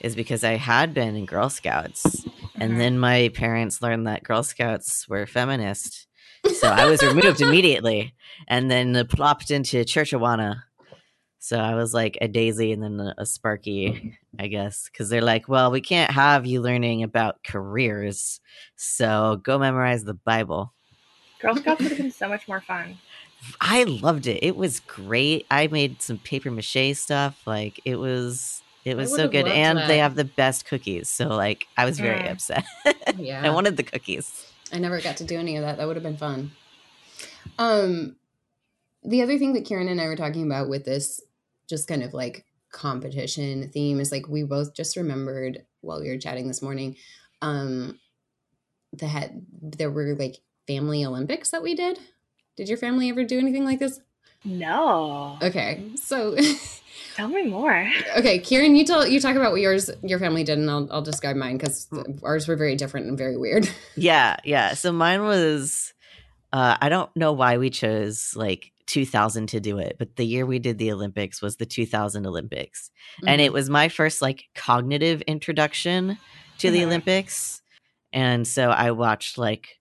[0.00, 2.62] is because I had been in Girl Scouts, mm-hmm.
[2.62, 6.06] and then my parents learned that Girl Scouts were feminist,
[6.60, 8.14] so I was removed immediately,
[8.46, 10.62] and then plopped into Church Awana.
[11.48, 15.48] So I was like a daisy and then a Sparky, I guess, because they're like,
[15.48, 18.40] well, we can't have you learning about careers,
[18.76, 20.74] so go memorize the Bible.
[21.40, 22.98] Girl Scouts would have been so much more fun.
[23.62, 24.44] I loved it.
[24.44, 25.46] It was great.
[25.50, 27.40] I made some paper mache stuff.
[27.46, 29.48] Like it was it was so good.
[29.48, 29.88] And that.
[29.88, 31.08] they have the best cookies.
[31.08, 32.30] So like I was very mm.
[32.30, 32.66] upset.
[33.16, 33.40] yeah.
[33.42, 34.52] I wanted the cookies.
[34.70, 35.78] I never got to do any of that.
[35.78, 36.50] That would have been fun.
[37.58, 38.16] Um
[39.02, 41.22] the other thing that Kieran and I were talking about with this
[41.68, 46.18] just kind of like competition theme is like we both just remembered while we were
[46.18, 46.96] chatting this morning
[47.40, 47.98] um
[48.92, 49.30] that
[49.62, 51.98] there were like family olympics that we did
[52.58, 54.00] did your family ever do anything like this?
[54.44, 55.38] No.
[55.40, 56.36] Okay, so
[57.14, 57.88] tell me more.
[58.16, 61.02] Okay, Kieran, you tell you talk about what yours your family did, and I'll I'll
[61.02, 61.86] describe mine because
[62.24, 63.70] ours were very different and very weird.
[63.94, 64.74] Yeah, yeah.
[64.74, 65.94] So mine was,
[66.52, 70.44] uh, I don't know why we chose like 2000 to do it, but the year
[70.44, 73.28] we did the Olympics was the 2000 Olympics, mm-hmm.
[73.28, 73.54] and it mm-hmm.
[73.54, 76.18] was my first like cognitive introduction
[76.58, 77.62] to the Olympics,
[78.12, 79.78] and so I watched like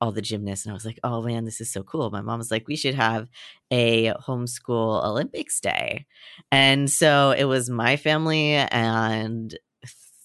[0.00, 2.10] all the gymnasts and I was like, oh man, this is so cool.
[2.10, 3.28] My mom was like, we should have
[3.70, 6.04] a homeschool Olympics day.
[6.52, 9.56] And so it was my family and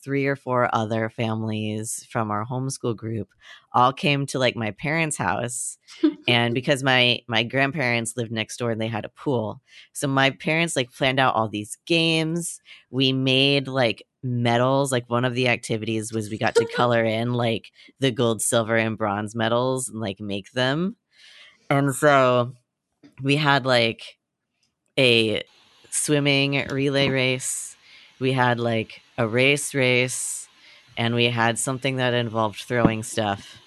[0.04, 3.30] three or four other families from our homeschool group
[3.74, 5.78] all came to like my parents' house.
[6.28, 9.62] and because my my grandparents lived next door and they had a pool.
[9.94, 12.62] So my parents like planned out all these games.
[12.90, 17.34] We made like medals like one of the activities was we got to color in
[17.34, 20.96] like the gold silver and bronze medals and like make them
[21.70, 22.52] and so
[23.24, 24.18] we had like
[24.98, 25.42] a
[25.90, 27.78] swimming relay race
[28.20, 30.48] we had like a race race
[30.98, 33.58] and we had something that involved throwing stuff.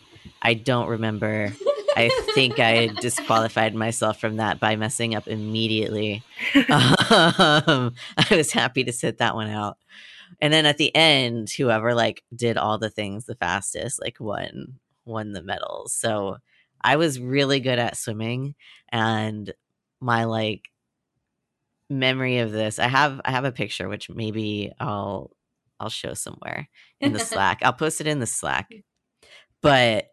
[0.40, 1.52] I don't remember.
[1.94, 6.22] I think i disqualified myself from that by messing up immediately.
[6.70, 9.76] Um, i was happy to sit that one out.
[10.40, 14.78] And then at the end whoever like did all the things the fastest like won
[15.04, 15.92] won the medals.
[15.92, 16.38] So
[16.80, 18.54] i was really good at swimming
[18.88, 19.52] and
[20.00, 20.70] my like
[21.90, 25.30] memory of this i have i have a picture which maybe i'll
[25.82, 26.68] i'll show somewhere
[27.00, 28.70] in the slack i'll post it in the slack
[29.60, 30.06] but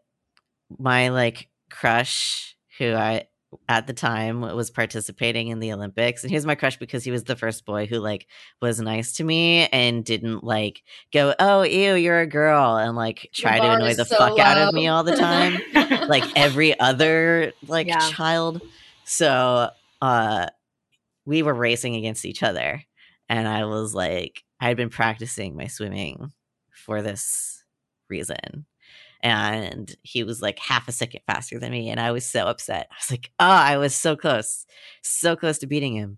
[0.78, 3.26] my like crush who i
[3.68, 7.12] at the time was participating in the Olympics and he was my crush because he
[7.12, 8.28] was the first boy who like
[8.62, 13.30] was nice to me and didn't like go oh ew you're a girl and like
[13.34, 14.44] try to annoy the so fuck low.
[14.44, 15.58] out of me all the time
[16.08, 18.10] like every other like yeah.
[18.12, 18.62] child
[19.04, 19.70] so
[20.02, 20.48] uh
[21.26, 22.84] we were racing against each other
[23.30, 26.32] and I was like I had been practicing my swimming
[26.72, 27.64] for this
[28.10, 28.66] reason
[29.22, 32.88] and he was like half a second faster than me and i was so upset
[32.92, 34.66] i was like oh i was so close
[35.02, 36.18] so close to beating him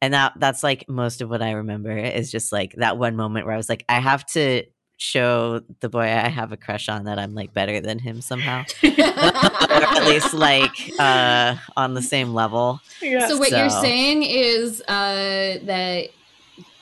[0.00, 3.44] and that that's like most of what i remember is just like that one moment
[3.44, 4.62] where i was like i have to
[4.96, 8.64] show the boy i have a crush on that i'm like better than him somehow
[8.82, 13.28] or at least like uh on the same level yeah.
[13.28, 13.58] so what so.
[13.58, 16.08] you're saying is uh that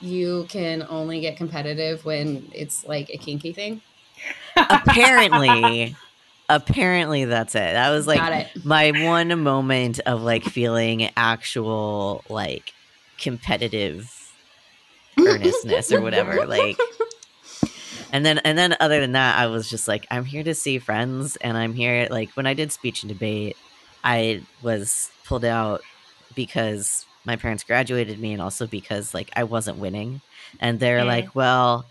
[0.01, 3.81] you can only get competitive when it's like a kinky thing?
[4.57, 5.97] Apparently.
[6.49, 7.73] Apparently that's it.
[7.73, 12.73] That was like my one moment of like feeling actual like
[13.19, 14.13] competitive
[15.19, 16.79] earnestness or whatever like
[18.13, 20.79] and then and then other than that i was just like i'm here to see
[20.79, 23.57] friends and i'm here like when i did speech and debate
[24.05, 25.81] i was pulled out
[26.35, 30.21] because my parents graduated me and also because like i wasn't winning
[30.61, 31.07] and they're mm.
[31.07, 31.85] like well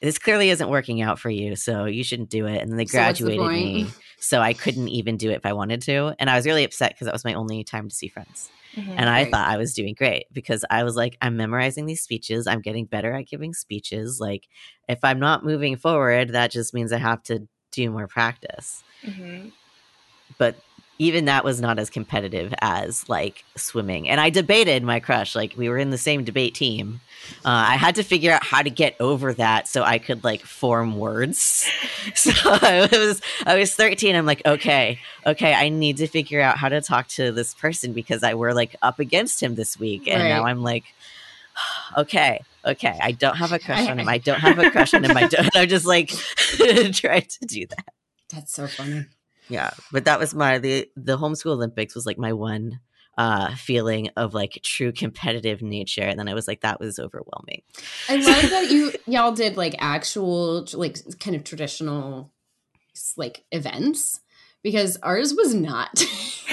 [0.00, 2.60] this clearly isn't working out for you, so you shouldn't do it.
[2.60, 3.86] And then they graduated so the me,
[4.18, 6.14] so I couldn't even do it if I wanted to.
[6.18, 8.50] And I was really upset because that was my only time to see friends.
[8.74, 9.30] Mm-hmm, and I right.
[9.30, 12.46] thought I was doing great because I was like, I'm memorizing these speeches.
[12.46, 14.20] I'm getting better at giving speeches.
[14.20, 14.48] Like,
[14.86, 18.84] if I'm not moving forward, that just means I have to do more practice.
[19.02, 19.48] Mm-hmm.
[20.36, 20.56] But
[20.98, 24.08] even that was not as competitive as like swimming.
[24.08, 25.34] And I debated my crush.
[25.34, 27.00] Like we were in the same debate team.
[27.44, 30.42] Uh, I had to figure out how to get over that so I could like
[30.42, 31.68] form words.
[32.14, 34.14] So I was I was 13.
[34.14, 37.92] I'm like, okay, okay, I need to figure out how to talk to this person
[37.92, 40.28] because I were like up against him this week, and right.
[40.28, 40.84] now I'm like,
[41.98, 44.08] okay, okay, I don't have a crush on him.
[44.08, 45.16] I don't have a crush on him.
[45.16, 45.56] I don't.
[45.56, 46.08] I'm just like
[46.92, 47.86] trying to do that.
[48.32, 49.06] That's so funny.
[49.48, 52.80] Yeah, but that was my the the homeschool Olympics was like my one
[53.18, 57.62] uh feeling of like true competitive nature and then i was like that was overwhelming.
[58.08, 62.30] I love that you y'all did like actual like kind of traditional
[63.16, 64.20] like events
[64.62, 66.04] because ours was not.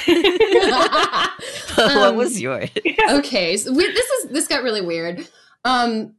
[1.75, 2.69] Um, what was yours?
[3.09, 5.27] okay so we, this is this got really weird.
[5.65, 6.13] Um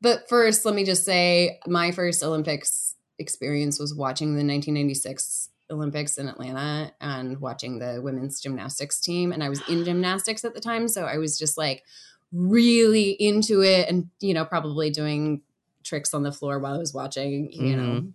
[0.00, 6.18] but first let me just say my first olympics experience was watching the 1996 Olympics
[6.18, 9.32] in Atlanta and watching the women's gymnastics team.
[9.32, 10.88] And I was in gymnastics at the time.
[10.88, 11.84] So I was just like
[12.32, 15.42] really into it and, you know, probably doing
[15.84, 17.94] tricks on the floor while I was watching, you mm-hmm.
[17.94, 18.12] know,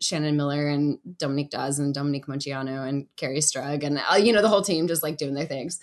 [0.00, 4.42] Shannon Miller and Dominique Dawes and Dominique Moceanu and Kerri Strug and, uh, you know,
[4.42, 5.80] the whole team just like doing their things.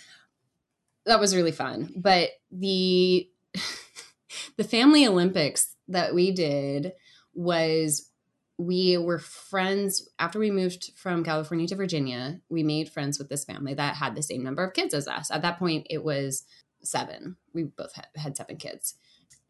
[1.05, 1.93] That was really fun.
[1.95, 3.29] But the,
[4.57, 6.93] the family Olympics that we did
[7.33, 8.09] was
[8.57, 12.39] we were friends after we moved from California to Virginia.
[12.49, 15.29] We made friends with this family that had the same number of kids as us.
[15.29, 16.45] At that point, it was
[16.81, 17.35] seven.
[17.53, 18.95] We both had, had seven kids.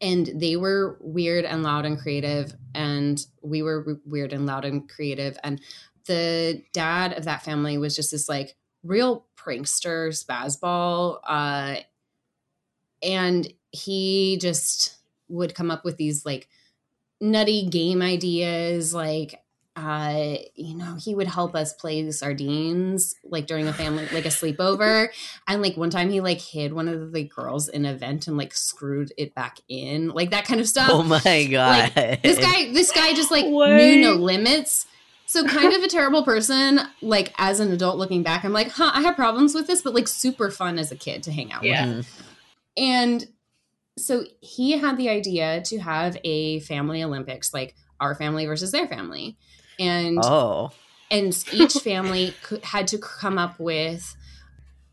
[0.00, 2.54] And they were weird and loud and creative.
[2.74, 5.38] And we were weird and loud and creative.
[5.44, 5.60] And
[6.06, 11.20] the dad of that family was just this like real prankster, spazzball.
[11.24, 11.76] Uh,
[13.02, 14.96] and he just
[15.28, 16.48] would come up with these like
[17.20, 19.40] nutty game ideas like
[19.74, 24.28] uh you know he would help us play sardines like during a family like a
[24.28, 25.08] sleepover.
[25.48, 28.36] And like one time he like hid one of the girls in a vent and
[28.36, 30.90] like screwed it back in like that kind of stuff.
[30.90, 33.70] Oh my god like, this guy this guy just like what?
[33.70, 34.86] knew no limits.
[35.28, 38.92] So kind of a terrible person like as an adult looking back i'm like huh
[38.94, 41.64] i have problems with this but like super fun as a kid to hang out
[41.64, 41.96] yeah.
[41.96, 42.22] with
[42.76, 43.26] and
[43.98, 48.86] so he had the idea to have a family Olympics, like our family versus their
[48.86, 49.38] family,
[49.78, 50.70] and oh,
[51.10, 54.14] and each family had to come up with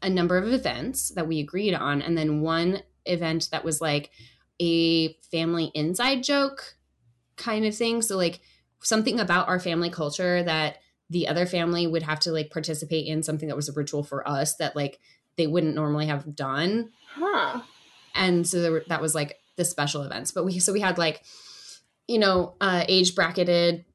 [0.01, 4.09] a number of events that we agreed on, and then one event that was like
[4.61, 6.75] a family inside joke
[7.35, 8.01] kind of thing.
[8.01, 8.39] So like
[8.81, 10.77] something about our family culture that
[11.09, 14.27] the other family would have to like participate in something that was a ritual for
[14.27, 14.99] us that like
[15.35, 16.91] they wouldn't normally have done.
[17.15, 17.61] Huh
[18.13, 20.31] and so were, that was like the special events.
[20.31, 21.23] But we so we had like
[22.07, 23.85] you know uh age bracketed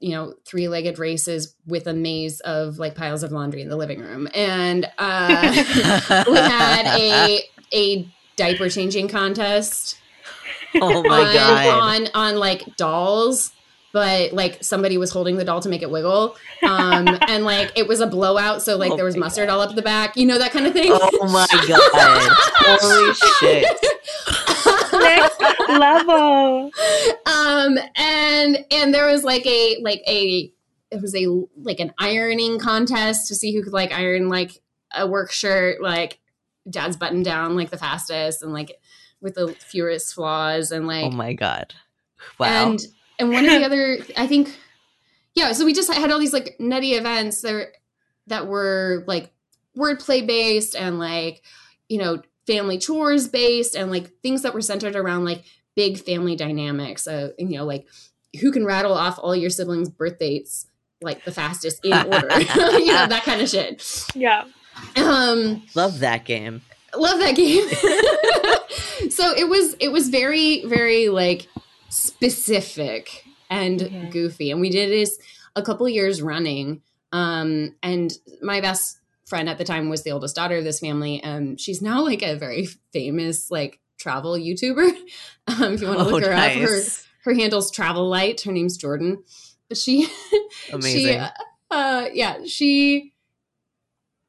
[0.00, 4.00] you know three-legged races with a maze of like piles of laundry in the living
[4.00, 4.28] room.
[4.34, 5.52] And uh
[6.28, 7.40] we had a
[7.72, 9.96] a diaper changing contest
[10.80, 11.66] oh my on, god.
[11.66, 13.52] on on like dolls
[13.94, 16.36] but like somebody was holding the doll to make it wiggle.
[16.64, 19.54] Um, and like it was a blowout, so like oh there was mustard God.
[19.54, 20.90] all up the back, you know, that kind of thing.
[20.92, 22.30] Oh my God.
[22.82, 23.64] Holy shit.
[24.92, 26.72] Next level.
[27.24, 30.52] Um, and and there was like a like a
[30.90, 31.26] it was a
[31.62, 34.60] like an ironing contest to see who could like iron like
[34.92, 36.18] a work shirt, like
[36.68, 38.76] dad's button down like the fastest and like
[39.20, 41.74] with the fewest flaws and like oh my god
[42.38, 42.86] wow and
[43.18, 44.56] and one of the other, I think,
[45.34, 45.52] yeah.
[45.52, 47.72] So we just had all these like nutty events that
[48.26, 49.32] that were like
[49.76, 51.42] wordplay based and like
[51.88, 56.36] you know family chores based and like things that were centered around like big family
[56.36, 57.06] dynamics.
[57.06, 57.86] Uh, you know, like
[58.40, 60.66] who can rattle off all your siblings' birth dates
[61.00, 62.40] like the fastest in order.
[62.40, 64.06] you know that kind of shit.
[64.14, 64.44] Yeah.
[64.96, 66.62] Um, love that game.
[66.96, 67.68] Love that game.
[69.10, 71.48] so it was it was very very like
[71.94, 74.50] specific and goofy.
[74.50, 75.18] And we did this
[75.54, 76.82] a couple years running.
[77.12, 81.22] Um, and my best friend at the time was the oldest daughter of this family.
[81.22, 84.92] And she's now like a very famous like travel YouTuber.
[85.46, 86.56] Um, if you want to look oh, her nice.
[86.56, 86.80] up, her
[87.24, 88.40] her handle's Travel Light.
[88.40, 89.22] Her name's Jordan.
[89.74, 90.06] She,
[90.72, 91.20] amazing.
[91.20, 91.28] She,
[91.70, 93.12] uh, yeah, she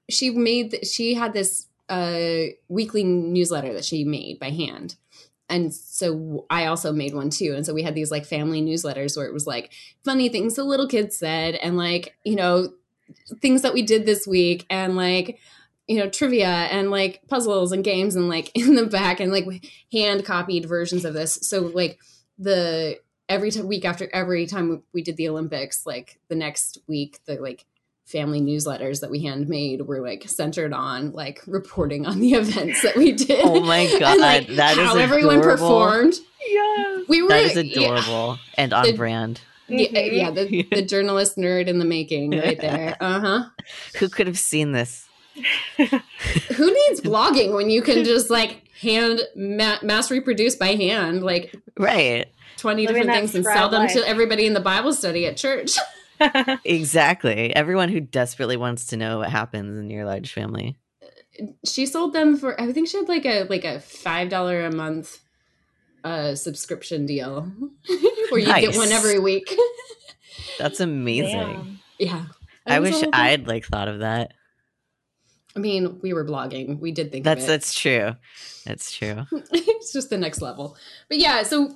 [0.10, 4.96] she made she had this uh weekly newsletter that she made by hand
[5.50, 7.54] and so I also made one too.
[7.56, 9.72] And so we had these like family newsletters where it was like
[10.04, 12.70] funny things the little kids said and like, you know,
[13.42, 15.40] things that we did this week and like,
[15.88, 19.46] you know, trivia and like puzzles and games and like in the back and like
[19.92, 21.38] hand copied versions of this.
[21.44, 22.00] So like
[22.40, 27.20] the every t- week after every time we did the Olympics, like the next week,
[27.26, 27.66] the like
[28.06, 32.96] family newsletters that we handmade were like centered on like reporting on the events that
[32.96, 33.44] we did.
[33.44, 36.14] Oh my god, and, like, that how is everyone performed.
[36.48, 37.30] Yeah, we were.
[37.30, 38.54] That is adorable yeah.
[38.58, 39.42] and on the, brand.
[39.68, 42.96] Yeah, yeah the, the journalist nerd in the making, right there.
[43.02, 43.44] Uh huh.
[43.98, 45.08] Who could have seen this?
[45.78, 51.56] Who needs blogging when you can just like hand ma- mass reproduce by hand, like
[51.78, 52.28] right,
[52.58, 53.94] twenty Living different things and sell them life.
[53.94, 55.78] to everybody in the Bible study at church.
[56.66, 57.56] exactly.
[57.56, 60.78] Everyone who desperately wants to know what happens in your large family.
[61.66, 64.72] She sold them for I think she had like a like a five dollar a
[64.72, 65.20] month
[66.04, 67.42] uh subscription deal
[68.30, 68.68] where you nice.
[68.68, 69.54] get one every week.
[70.58, 71.80] That's amazing.
[72.00, 72.26] Yeah.
[72.66, 74.34] I wish I'd like thought of that.
[75.56, 76.80] I mean, we were blogging.
[76.80, 78.16] We did think that's that's true.
[78.66, 79.26] That's true.
[79.52, 80.76] it's just the next level.
[81.08, 81.76] But yeah, so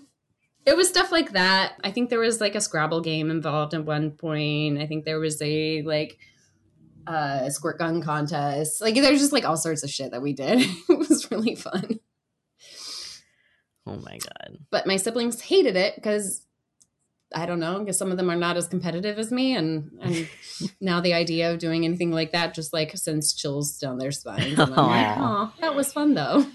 [0.70, 1.74] it was stuff like that.
[1.84, 4.78] I think there was like a Scrabble game involved at one point.
[4.78, 6.20] I think there was a like
[7.07, 8.80] uh squirt gun contest.
[8.80, 10.59] Like there's just like all sorts of shit that we did.
[10.89, 11.99] it was really fun.
[13.88, 14.59] Oh my god.
[14.70, 16.45] But my siblings hated it because
[17.34, 20.30] I don't know, because some of them are not as competitive as me and and
[20.82, 24.59] now the idea of doing anything like that just like sends chills down their spines.
[24.59, 26.45] And I'm like, oh, that was fun though.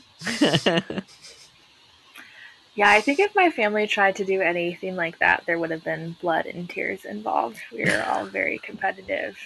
[2.74, 5.84] Yeah, I think if my family tried to do anything like that, there would have
[5.84, 7.58] been blood and tears involved.
[7.72, 9.36] We were all very competitive,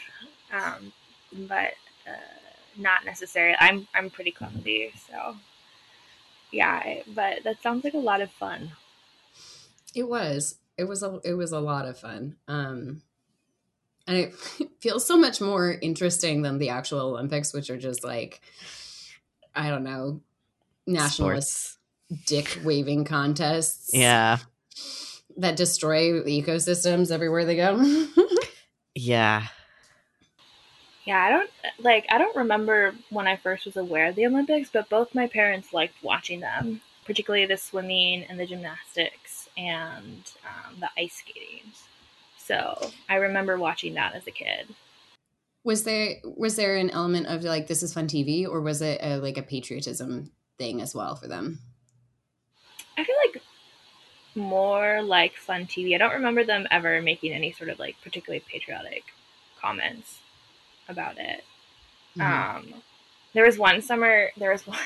[0.53, 0.93] um,
[1.33, 1.75] but
[2.07, 2.39] uh,
[2.79, 3.57] not necessarily.
[3.61, 5.37] I'm I'm pretty clumsy, so
[6.53, 7.01] yeah.
[7.15, 8.73] But that sounds like a lot of fun.
[9.95, 10.57] It was.
[10.79, 11.21] It was a.
[11.23, 12.37] It was a lot of fun.
[12.49, 13.03] Um,
[14.07, 14.35] and it
[14.81, 18.41] feels so much more interesting than the actual Olympics, which are just like,
[19.55, 20.23] I don't know,
[20.87, 21.78] nationalist.
[22.09, 23.91] Sports dick waving contests.
[23.93, 24.39] Yeah.
[25.37, 28.07] That destroy ecosystems everywhere they go.
[28.95, 29.47] yeah.
[31.05, 34.69] Yeah, I don't like I don't remember when I first was aware of the Olympics,
[34.71, 40.81] but both my parents liked watching them, particularly the swimming and the gymnastics and um,
[40.81, 41.73] the ice skating.
[42.37, 44.75] So I remember watching that as a kid.
[45.65, 49.01] Was there was there an element of like this is fun TV, or was it
[49.03, 51.61] a, like a patriotism thing as well for them?
[52.99, 53.43] I feel like
[54.35, 55.95] more like fun TV.
[55.95, 59.05] I don't remember them ever making any sort of like particularly patriotic
[59.61, 60.19] comments
[60.89, 61.45] about it.
[62.17, 62.57] Mm-hmm.
[62.57, 62.83] Um,
[63.35, 64.31] there was one summer.
[64.37, 64.79] There was one,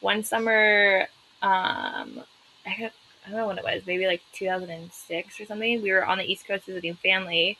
[0.00, 1.08] one summer.
[1.42, 2.22] Um,
[2.66, 2.90] I,
[3.26, 3.82] I don't know when it was.
[3.86, 5.82] Maybe like 2006 or something.
[5.82, 7.58] We were on the East Coast visiting family,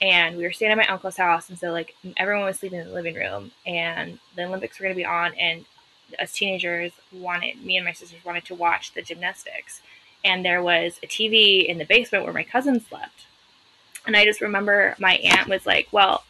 [0.00, 1.50] and we were staying at my uncle's house.
[1.50, 4.94] And so like everyone was sleeping in the living room, and the Olympics were going
[4.94, 5.64] to be on, and
[6.18, 9.82] as teenagers wanted me and my sisters wanted to watch the gymnastics.
[10.24, 13.26] And there was a tv in the basement where my cousin slept.
[14.06, 16.24] And i just remember my aunt was like well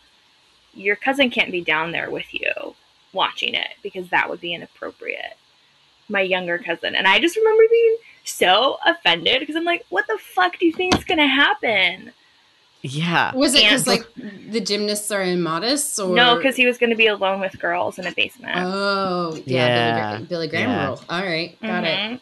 [0.72, 2.74] your cousin can't be down there with you
[3.12, 5.37] watching it because that would be inappropriate.
[6.09, 6.95] My younger cousin.
[6.95, 10.72] And i just remember being so offended because i'm like what the fuck do you
[10.72, 12.12] think is going to happen
[12.83, 13.35] yeah.
[13.35, 16.37] Was it because like the gymnasts are immodest or no?
[16.37, 18.53] Because he was going to be alone with girls in a basement.
[18.57, 19.66] Oh, yeah.
[19.66, 20.12] yeah.
[20.16, 20.87] Billy, Billy Graham yeah.
[20.87, 21.03] rule.
[21.09, 22.14] All right, got mm-hmm.
[22.14, 22.20] it.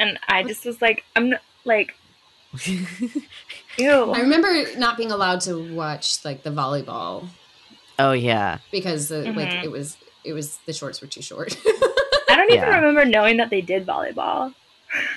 [0.00, 1.94] And I just was like, I'm not, like,
[3.78, 4.12] ew.
[4.12, 7.28] I remember not being allowed to watch like the volleyball.
[7.98, 9.38] Oh yeah, because uh, mm-hmm.
[9.38, 11.56] like it was it was the shorts were too short.
[11.66, 12.76] I don't even yeah.
[12.76, 14.54] remember knowing that they did volleyball.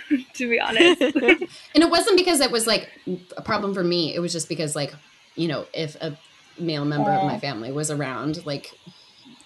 [0.33, 1.01] to be honest.
[1.01, 2.89] and it wasn't because it was like
[3.35, 4.13] a problem for me.
[4.13, 4.93] It was just because like,
[5.35, 6.17] you know, if a
[6.59, 8.71] male member of my family was around, like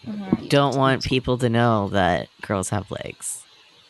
[0.05, 0.47] mm-hmm.
[0.47, 3.43] don't want people to know that girls have legs.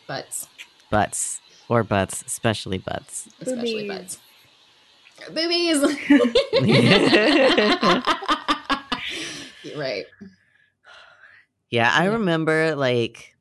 [0.07, 0.47] Butts.
[0.89, 1.39] Butts.
[1.69, 3.29] Or butts, especially butts.
[3.39, 4.19] Especially butts.
[5.29, 5.81] Boobies.
[9.77, 10.05] right.
[11.69, 13.35] Yeah, I remember like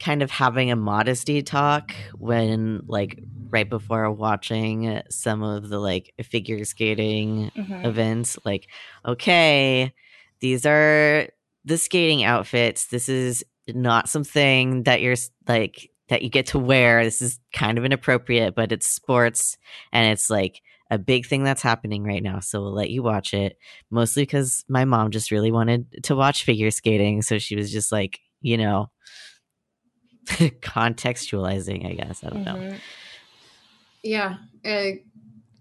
[0.00, 3.18] kind of having a modesty talk when like
[3.50, 7.84] right before watching some of the like figure skating mm-hmm.
[7.84, 8.68] events like
[9.06, 9.92] okay
[10.40, 11.28] these are
[11.64, 12.86] the skating outfits.
[12.86, 15.16] This is not something that you're
[15.48, 17.02] like that you get to wear.
[17.02, 19.58] This is kind of inappropriate but it's sports
[19.92, 23.34] and it's like a big thing that's happening right now so we'll let you watch
[23.34, 23.58] it.
[23.90, 27.90] Mostly because my mom just really wanted to watch figure skating so she was just
[27.90, 28.90] like you know
[30.60, 32.24] contextualizing, I guess.
[32.24, 32.68] I don't mm-hmm.
[32.70, 32.76] know.
[34.02, 34.36] Yeah.
[34.64, 35.02] I,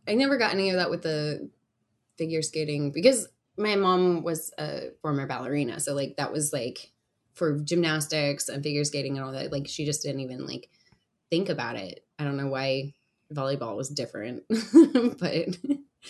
[0.07, 1.49] I never got any of that with the
[2.17, 5.79] figure skating because my mom was a former ballerina.
[5.79, 6.91] So, like, that was like
[7.33, 9.51] for gymnastics and figure skating and all that.
[9.51, 10.69] Like, she just didn't even like
[11.29, 12.05] think about it.
[12.19, 12.93] I don't know why
[13.33, 15.57] volleyball was different, but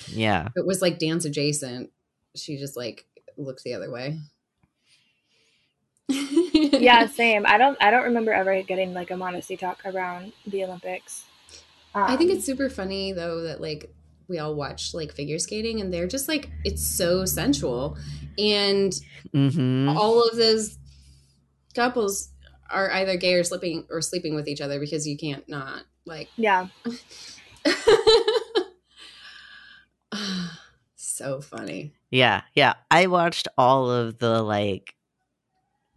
[0.08, 1.92] yeah, it was like dance adjacent.
[2.36, 3.06] she just like
[3.38, 4.20] looked the other way.
[6.80, 7.46] yeah, same.
[7.46, 11.26] I don't I don't remember ever getting like a modesty talk around the Olympics.
[11.94, 13.94] Um, I think it's super funny though that like
[14.28, 17.98] we all watch like figure skating and they're just like it's so sensual
[18.38, 18.94] and
[19.34, 19.90] mm-hmm.
[19.98, 20.78] all of those
[21.74, 22.30] couples
[22.70, 26.30] are either gay or sleeping or sleeping with each other because you can't not like
[26.36, 26.68] yeah
[30.96, 34.95] so funny yeah yeah i watched all of the like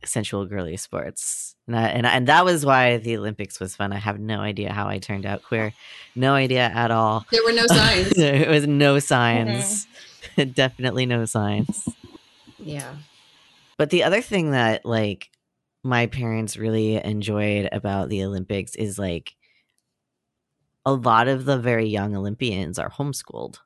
[0.04, 1.54] sensual girly sports.
[1.66, 3.92] And I, and, and that was why the olympics was fun.
[3.92, 5.72] I have no idea how i turned out queer.
[6.14, 7.26] No idea at all.
[7.30, 8.10] There were no signs.
[8.10, 9.86] There was no signs.
[10.36, 10.50] Mm-hmm.
[10.54, 11.88] definitely no signs.
[12.58, 12.94] Yeah.
[13.76, 15.30] But the other thing that like
[15.84, 19.34] my parents really enjoyed about the olympics is like
[20.84, 23.58] a lot of the very young olympians are homeschooled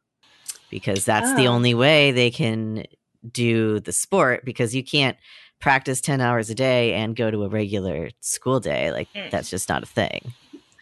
[0.70, 1.36] because that's oh.
[1.36, 2.84] the only way they can
[3.30, 5.16] do the sport because you can't
[5.62, 8.92] practice 10 hours a day and go to a regular school day.
[8.92, 9.30] Like, mm.
[9.30, 10.34] that's just not a thing.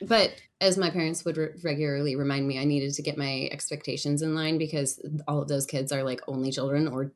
[0.02, 4.22] But as my parents would re- regularly remind me, I needed to get my expectations
[4.22, 7.12] in line because all of those kids are like only children or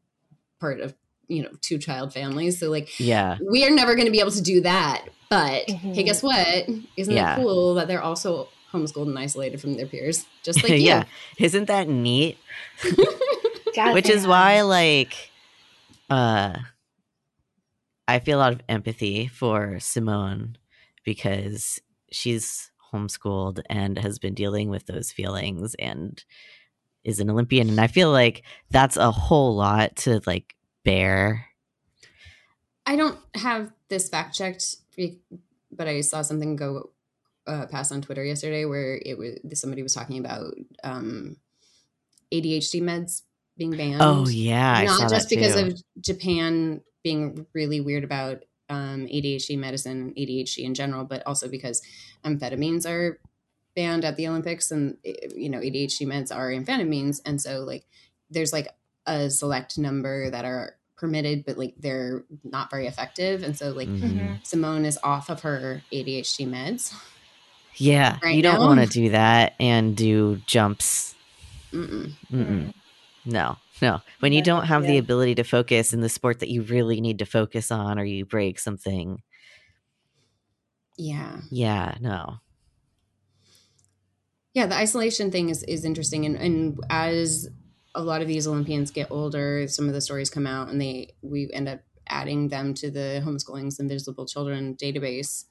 [0.60, 0.94] part of,
[1.26, 2.60] you know, two child families.
[2.60, 5.06] So, like, yeah, we are never going to be able to do that.
[5.30, 5.94] But mm-hmm.
[5.94, 6.68] hey, guess what?
[6.96, 7.34] Isn't yeah.
[7.34, 10.78] it cool that they're also homeschooled and isolated from their peers, just like you?
[10.78, 11.04] yeah,
[11.38, 12.36] isn't that neat?
[13.92, 15.30] Which is why, like,
[16.10, 16.58] uh,
[18.06, 20.56] I feel a lot of empathy for Simone
[21.04, 21.80] because
[22.10, 26.22] she's homeschooled and has been dealing with those feelings and
[27.02, 27.68] is an Olympian.
[27.68, 31.46] And I feel like that's a whole lot to like bear.
[32.86, 34.76] I don't have this fact checked,
[35.72, 36.90] but I saw something go
[37.46, 41.36] uh, pass on Twitter yesterday where it was somebody was talking about um,
[42.32, 43.22] ADHD meds
[43.56, 44.00] being banned.
[44.00, 50.64] Oh yeah, not just because of Japan being really weird about um, ADHD medicine, ADHD
[50.64, 51.82] in general, but also because
[52.24, 53.20] amphetamines are
[53.76, 57.84] banned at the Olympics, and you know ADHD meds are amphetamines, and so like
[58.30, 58.68] there's like
[59.06, 63.88] a select number that are permitted, but like they're not very effective, and so like
[63.88, 64.36] mm-hmm.
[64.42, 66.94] Simone is off of her ADHD meds.
[67.76, 71.14] Yeah, right you don't want to do that and do jumps.
[71.72, 72.12] Mm-mm.
[72.32, 72.72] Mm-mm.
[73.24, 73.56] No.
[73.82, 74.92] No, when you don't have yeah.
[74.92, 78.04] the ability to focus in the sport that you really need to focus on, or
[78.04, 79.20] you break something.
[80.96, 81.40] Yeah.
[81.50, 81.96] Yeah.
[82.00, 82.36] No.
[84.54, 87.48] Yeah, the isolation thing is is interesting, and and as
[87.96, 91.14] a lot of these Olympians get older, some of the stories come out, and they
[91.22, 95.46] we end up adding them to the homeschooling's invisible children database,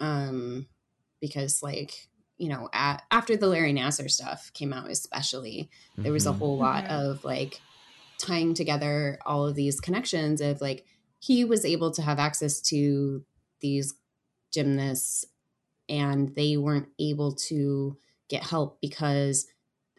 [0.00, 0.66] um,
[1.20, 2.08] because like
[2.38, 6.02] you know, at, after the Larry Nassar stuff came out, especially, mm-hmm.
[6.02, 6.38] there was a mm-hmm.
[6.38, 7.10] whole lot mm-hmm.
[7.10, 7.60] of like
[8.18, 10.84] tying together all of these connections of like
[11.18, 13.24] he was able to have access to
[13.60, 13.94] these
[14.52, 15.24] gymnasts
[15.88, 17.96] and they weren't able to
[18.28, 19.46] get help because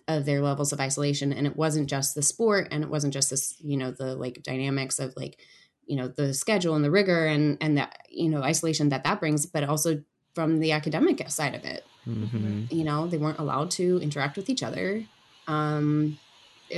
[0.08, 3.30] of their levels of isolation and it wasn't just the sport and it wasn't just
[3.30, 5.40] this you know the like dynamics of like
[5.86, 9.20] you know the schedule and the rigor and and that you know isolation that that
[9.20, 10.02] brings but also
[10.36, 12.66] from the academic side of it Mm-hmm.
[12.70, 15.06] You know, they weren't allowed to interact with each other,
[15.48, 16.20] um,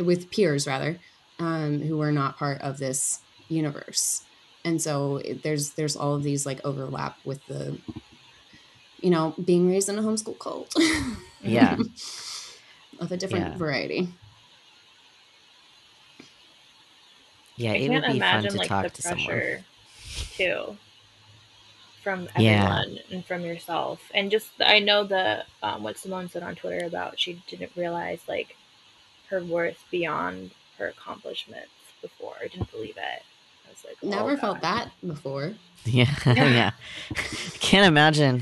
[0.02, 1.00] with peers rather,
[1.40, 4.24] um, who were not part of this universe.
[4.64, 7.78] And so it, there's there's all of these like overlap with the,
[9.00, 10.74] you know, being raised in a homeschool cult.
[11.42, 11.78] yeah,
[13.00, 13.58] of a different yeah.
[13.58, 14.10] variety.
[17.58, 19.64] Yeah, I it would be fun to like, talk to someone
[20.36, 20.78] too
[22.06, 23.02] from everyone yeah.
[23.10, 24.00] and from yourself.
[24.14, 28.22] And just I know the um, what Simone said on Twitter about she didn't realize
[28.28, 28.56] like
[29.32, 31.72] her worth beyond her accomplishments
[32.04, 32.36] before.
[32.40, 33.24] I didn't believe it.
[33.66, 35.56] I was like, oh, never felt that before.
[35.88, 36.72] Yeah, yeah.
[37.60, 38.42] Can't imagine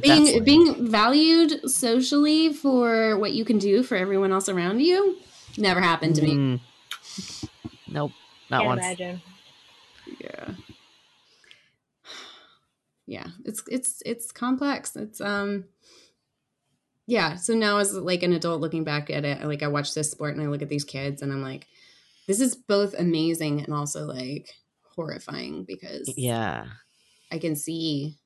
[0.00, 0.44] being like.
[0.44, 5.16] being valued socially for what you can do for everyone else around you.
[5.56, 6.26] Never happened to mm.
[6.26, 6.60] me.
[7.86, 8.10] Nope,
[8.50, 8.80] not Can't once.
[8.80, 9.22] Imagine.
[10.18, 10.54] Yeah
[13.06, 14.96] yeah it's it's it's complex.
[14.96, 15.64] It's um
[17.06, 20.12] yeah so now as like an adult looking back at it like i watch this
[20.12, 21.66] sport and i look at these kids and i'm like
[22.26, 24.48] this is both amazing and also like
[24.94, 26.66] horrifying because yeah.
[27.30, 28.18] I can see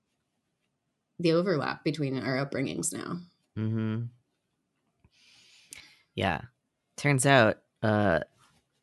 [1.18, 3.20] the overlap between our upbringings now.
[3.58, 4.04] Mm-hmm.
[6.14, 6.42] Yeah.
[6.96, 8.20] Turns out uh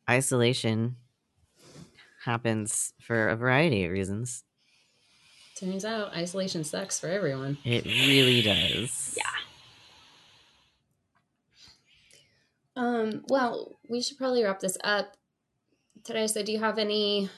[0.08, 0.96] isolation
[2.24, 4.44] happens for a variety of reasons
[5.56, 7.58] Turns out isolation sucks for everyone.
[7.64, 9.16] It really does.
[9.16, 9.22] Yeah.
[12.76, 15.16] Um, well, we should probably wrap this up.
[16.02, 17.30] Teresa, do you have any,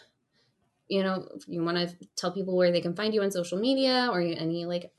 [0.88, 4.08] you know, you want to tell people where they can find you on social media
[4.10, 4.90] or any like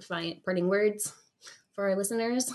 [0.45, 1.11] parting words
[1.74, 2.53] for our listeners?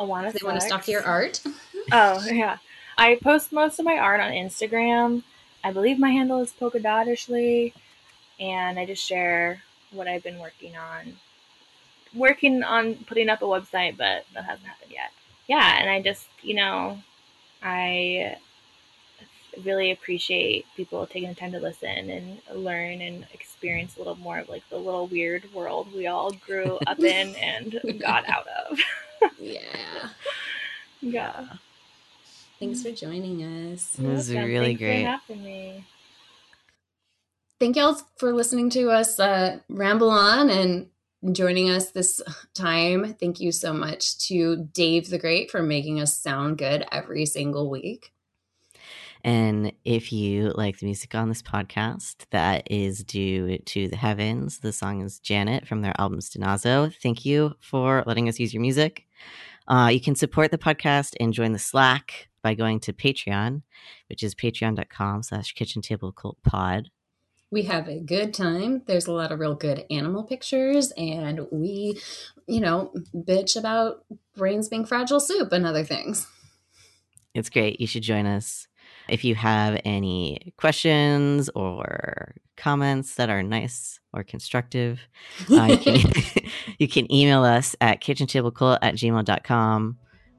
[0.00, 1.40] Awana they want to stalk your art.
[1.92, 2.58] oh, yeah.
[2.98, 5.22] I post most of my art on Instagram.
[5.62, 7.72] I believe my handle is polka dottishly,
[8.40, 11.16] and I just share what I've been working on.
[12.14, 15.10] Working on putting up a website, but that hasn't happened yet.
[15.48, 16.98] Yeah, and I just, you know,
[17.62, 18.36] I
[19.64, 24.38] really appreciate people taking the time to listen and learn and experience a little more
[24.38, 28.78] of like the little weird world we all grew up in and got out of.
[29.38, 29.60] yeah.
[31.02, 31.44] Yeah.
[32.58, 33.98] Thanks for joining us.
[33.98, 35.86] It was really Thanks great.
[37.58, 40.88] Thank y'all for listening to us uh, ramble on and
[41.32, 42.20] joining us this
[42.54, 43.14] time.
[43.14, 47.70] Thank you so much to Dave the Great for making us sound good every single
[47.70, 48.12] week.
[49.24, 54.60] And if you like the music on this podcast, that is due to the heavens.
[54.60, 56.94] The song is Janet from their album Stenazo.
[57.02, 59.06] Thank you for letting us use your music.
[59.66, 63.62] Uh, you can support the podcast and join the Slack by going to Patreon,
[64.08, 66.90] which is patreon.com slash kitchen table cult pod.
[67.50, 68.82] We have a good time.
[68.86, 72.00] There's a lot of real good animal pictures, and we,
[72.46, 74.04] you know, bitch about
[74.36, 76.26] brains being fragile soup and other things.
[77.34, 77.80] It's great.
[77.80, 78.66] You should join us.
[79.08, 85.00] If you have any questions or comments that are nice or constructive,
[85.50, 86.12] uh, you, can,
[86.78, 89.98] you can email us at kitchentablecult at gmail.com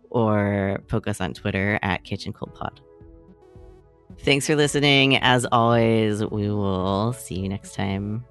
[0.09, 2.79] or poke us on Twitter at kitchencultpod.
[4.19, 5.17] Thanks for listening.
[5.17, 8.25] As always, we will see you next time.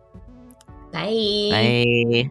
[0.92, 2.30] Bye.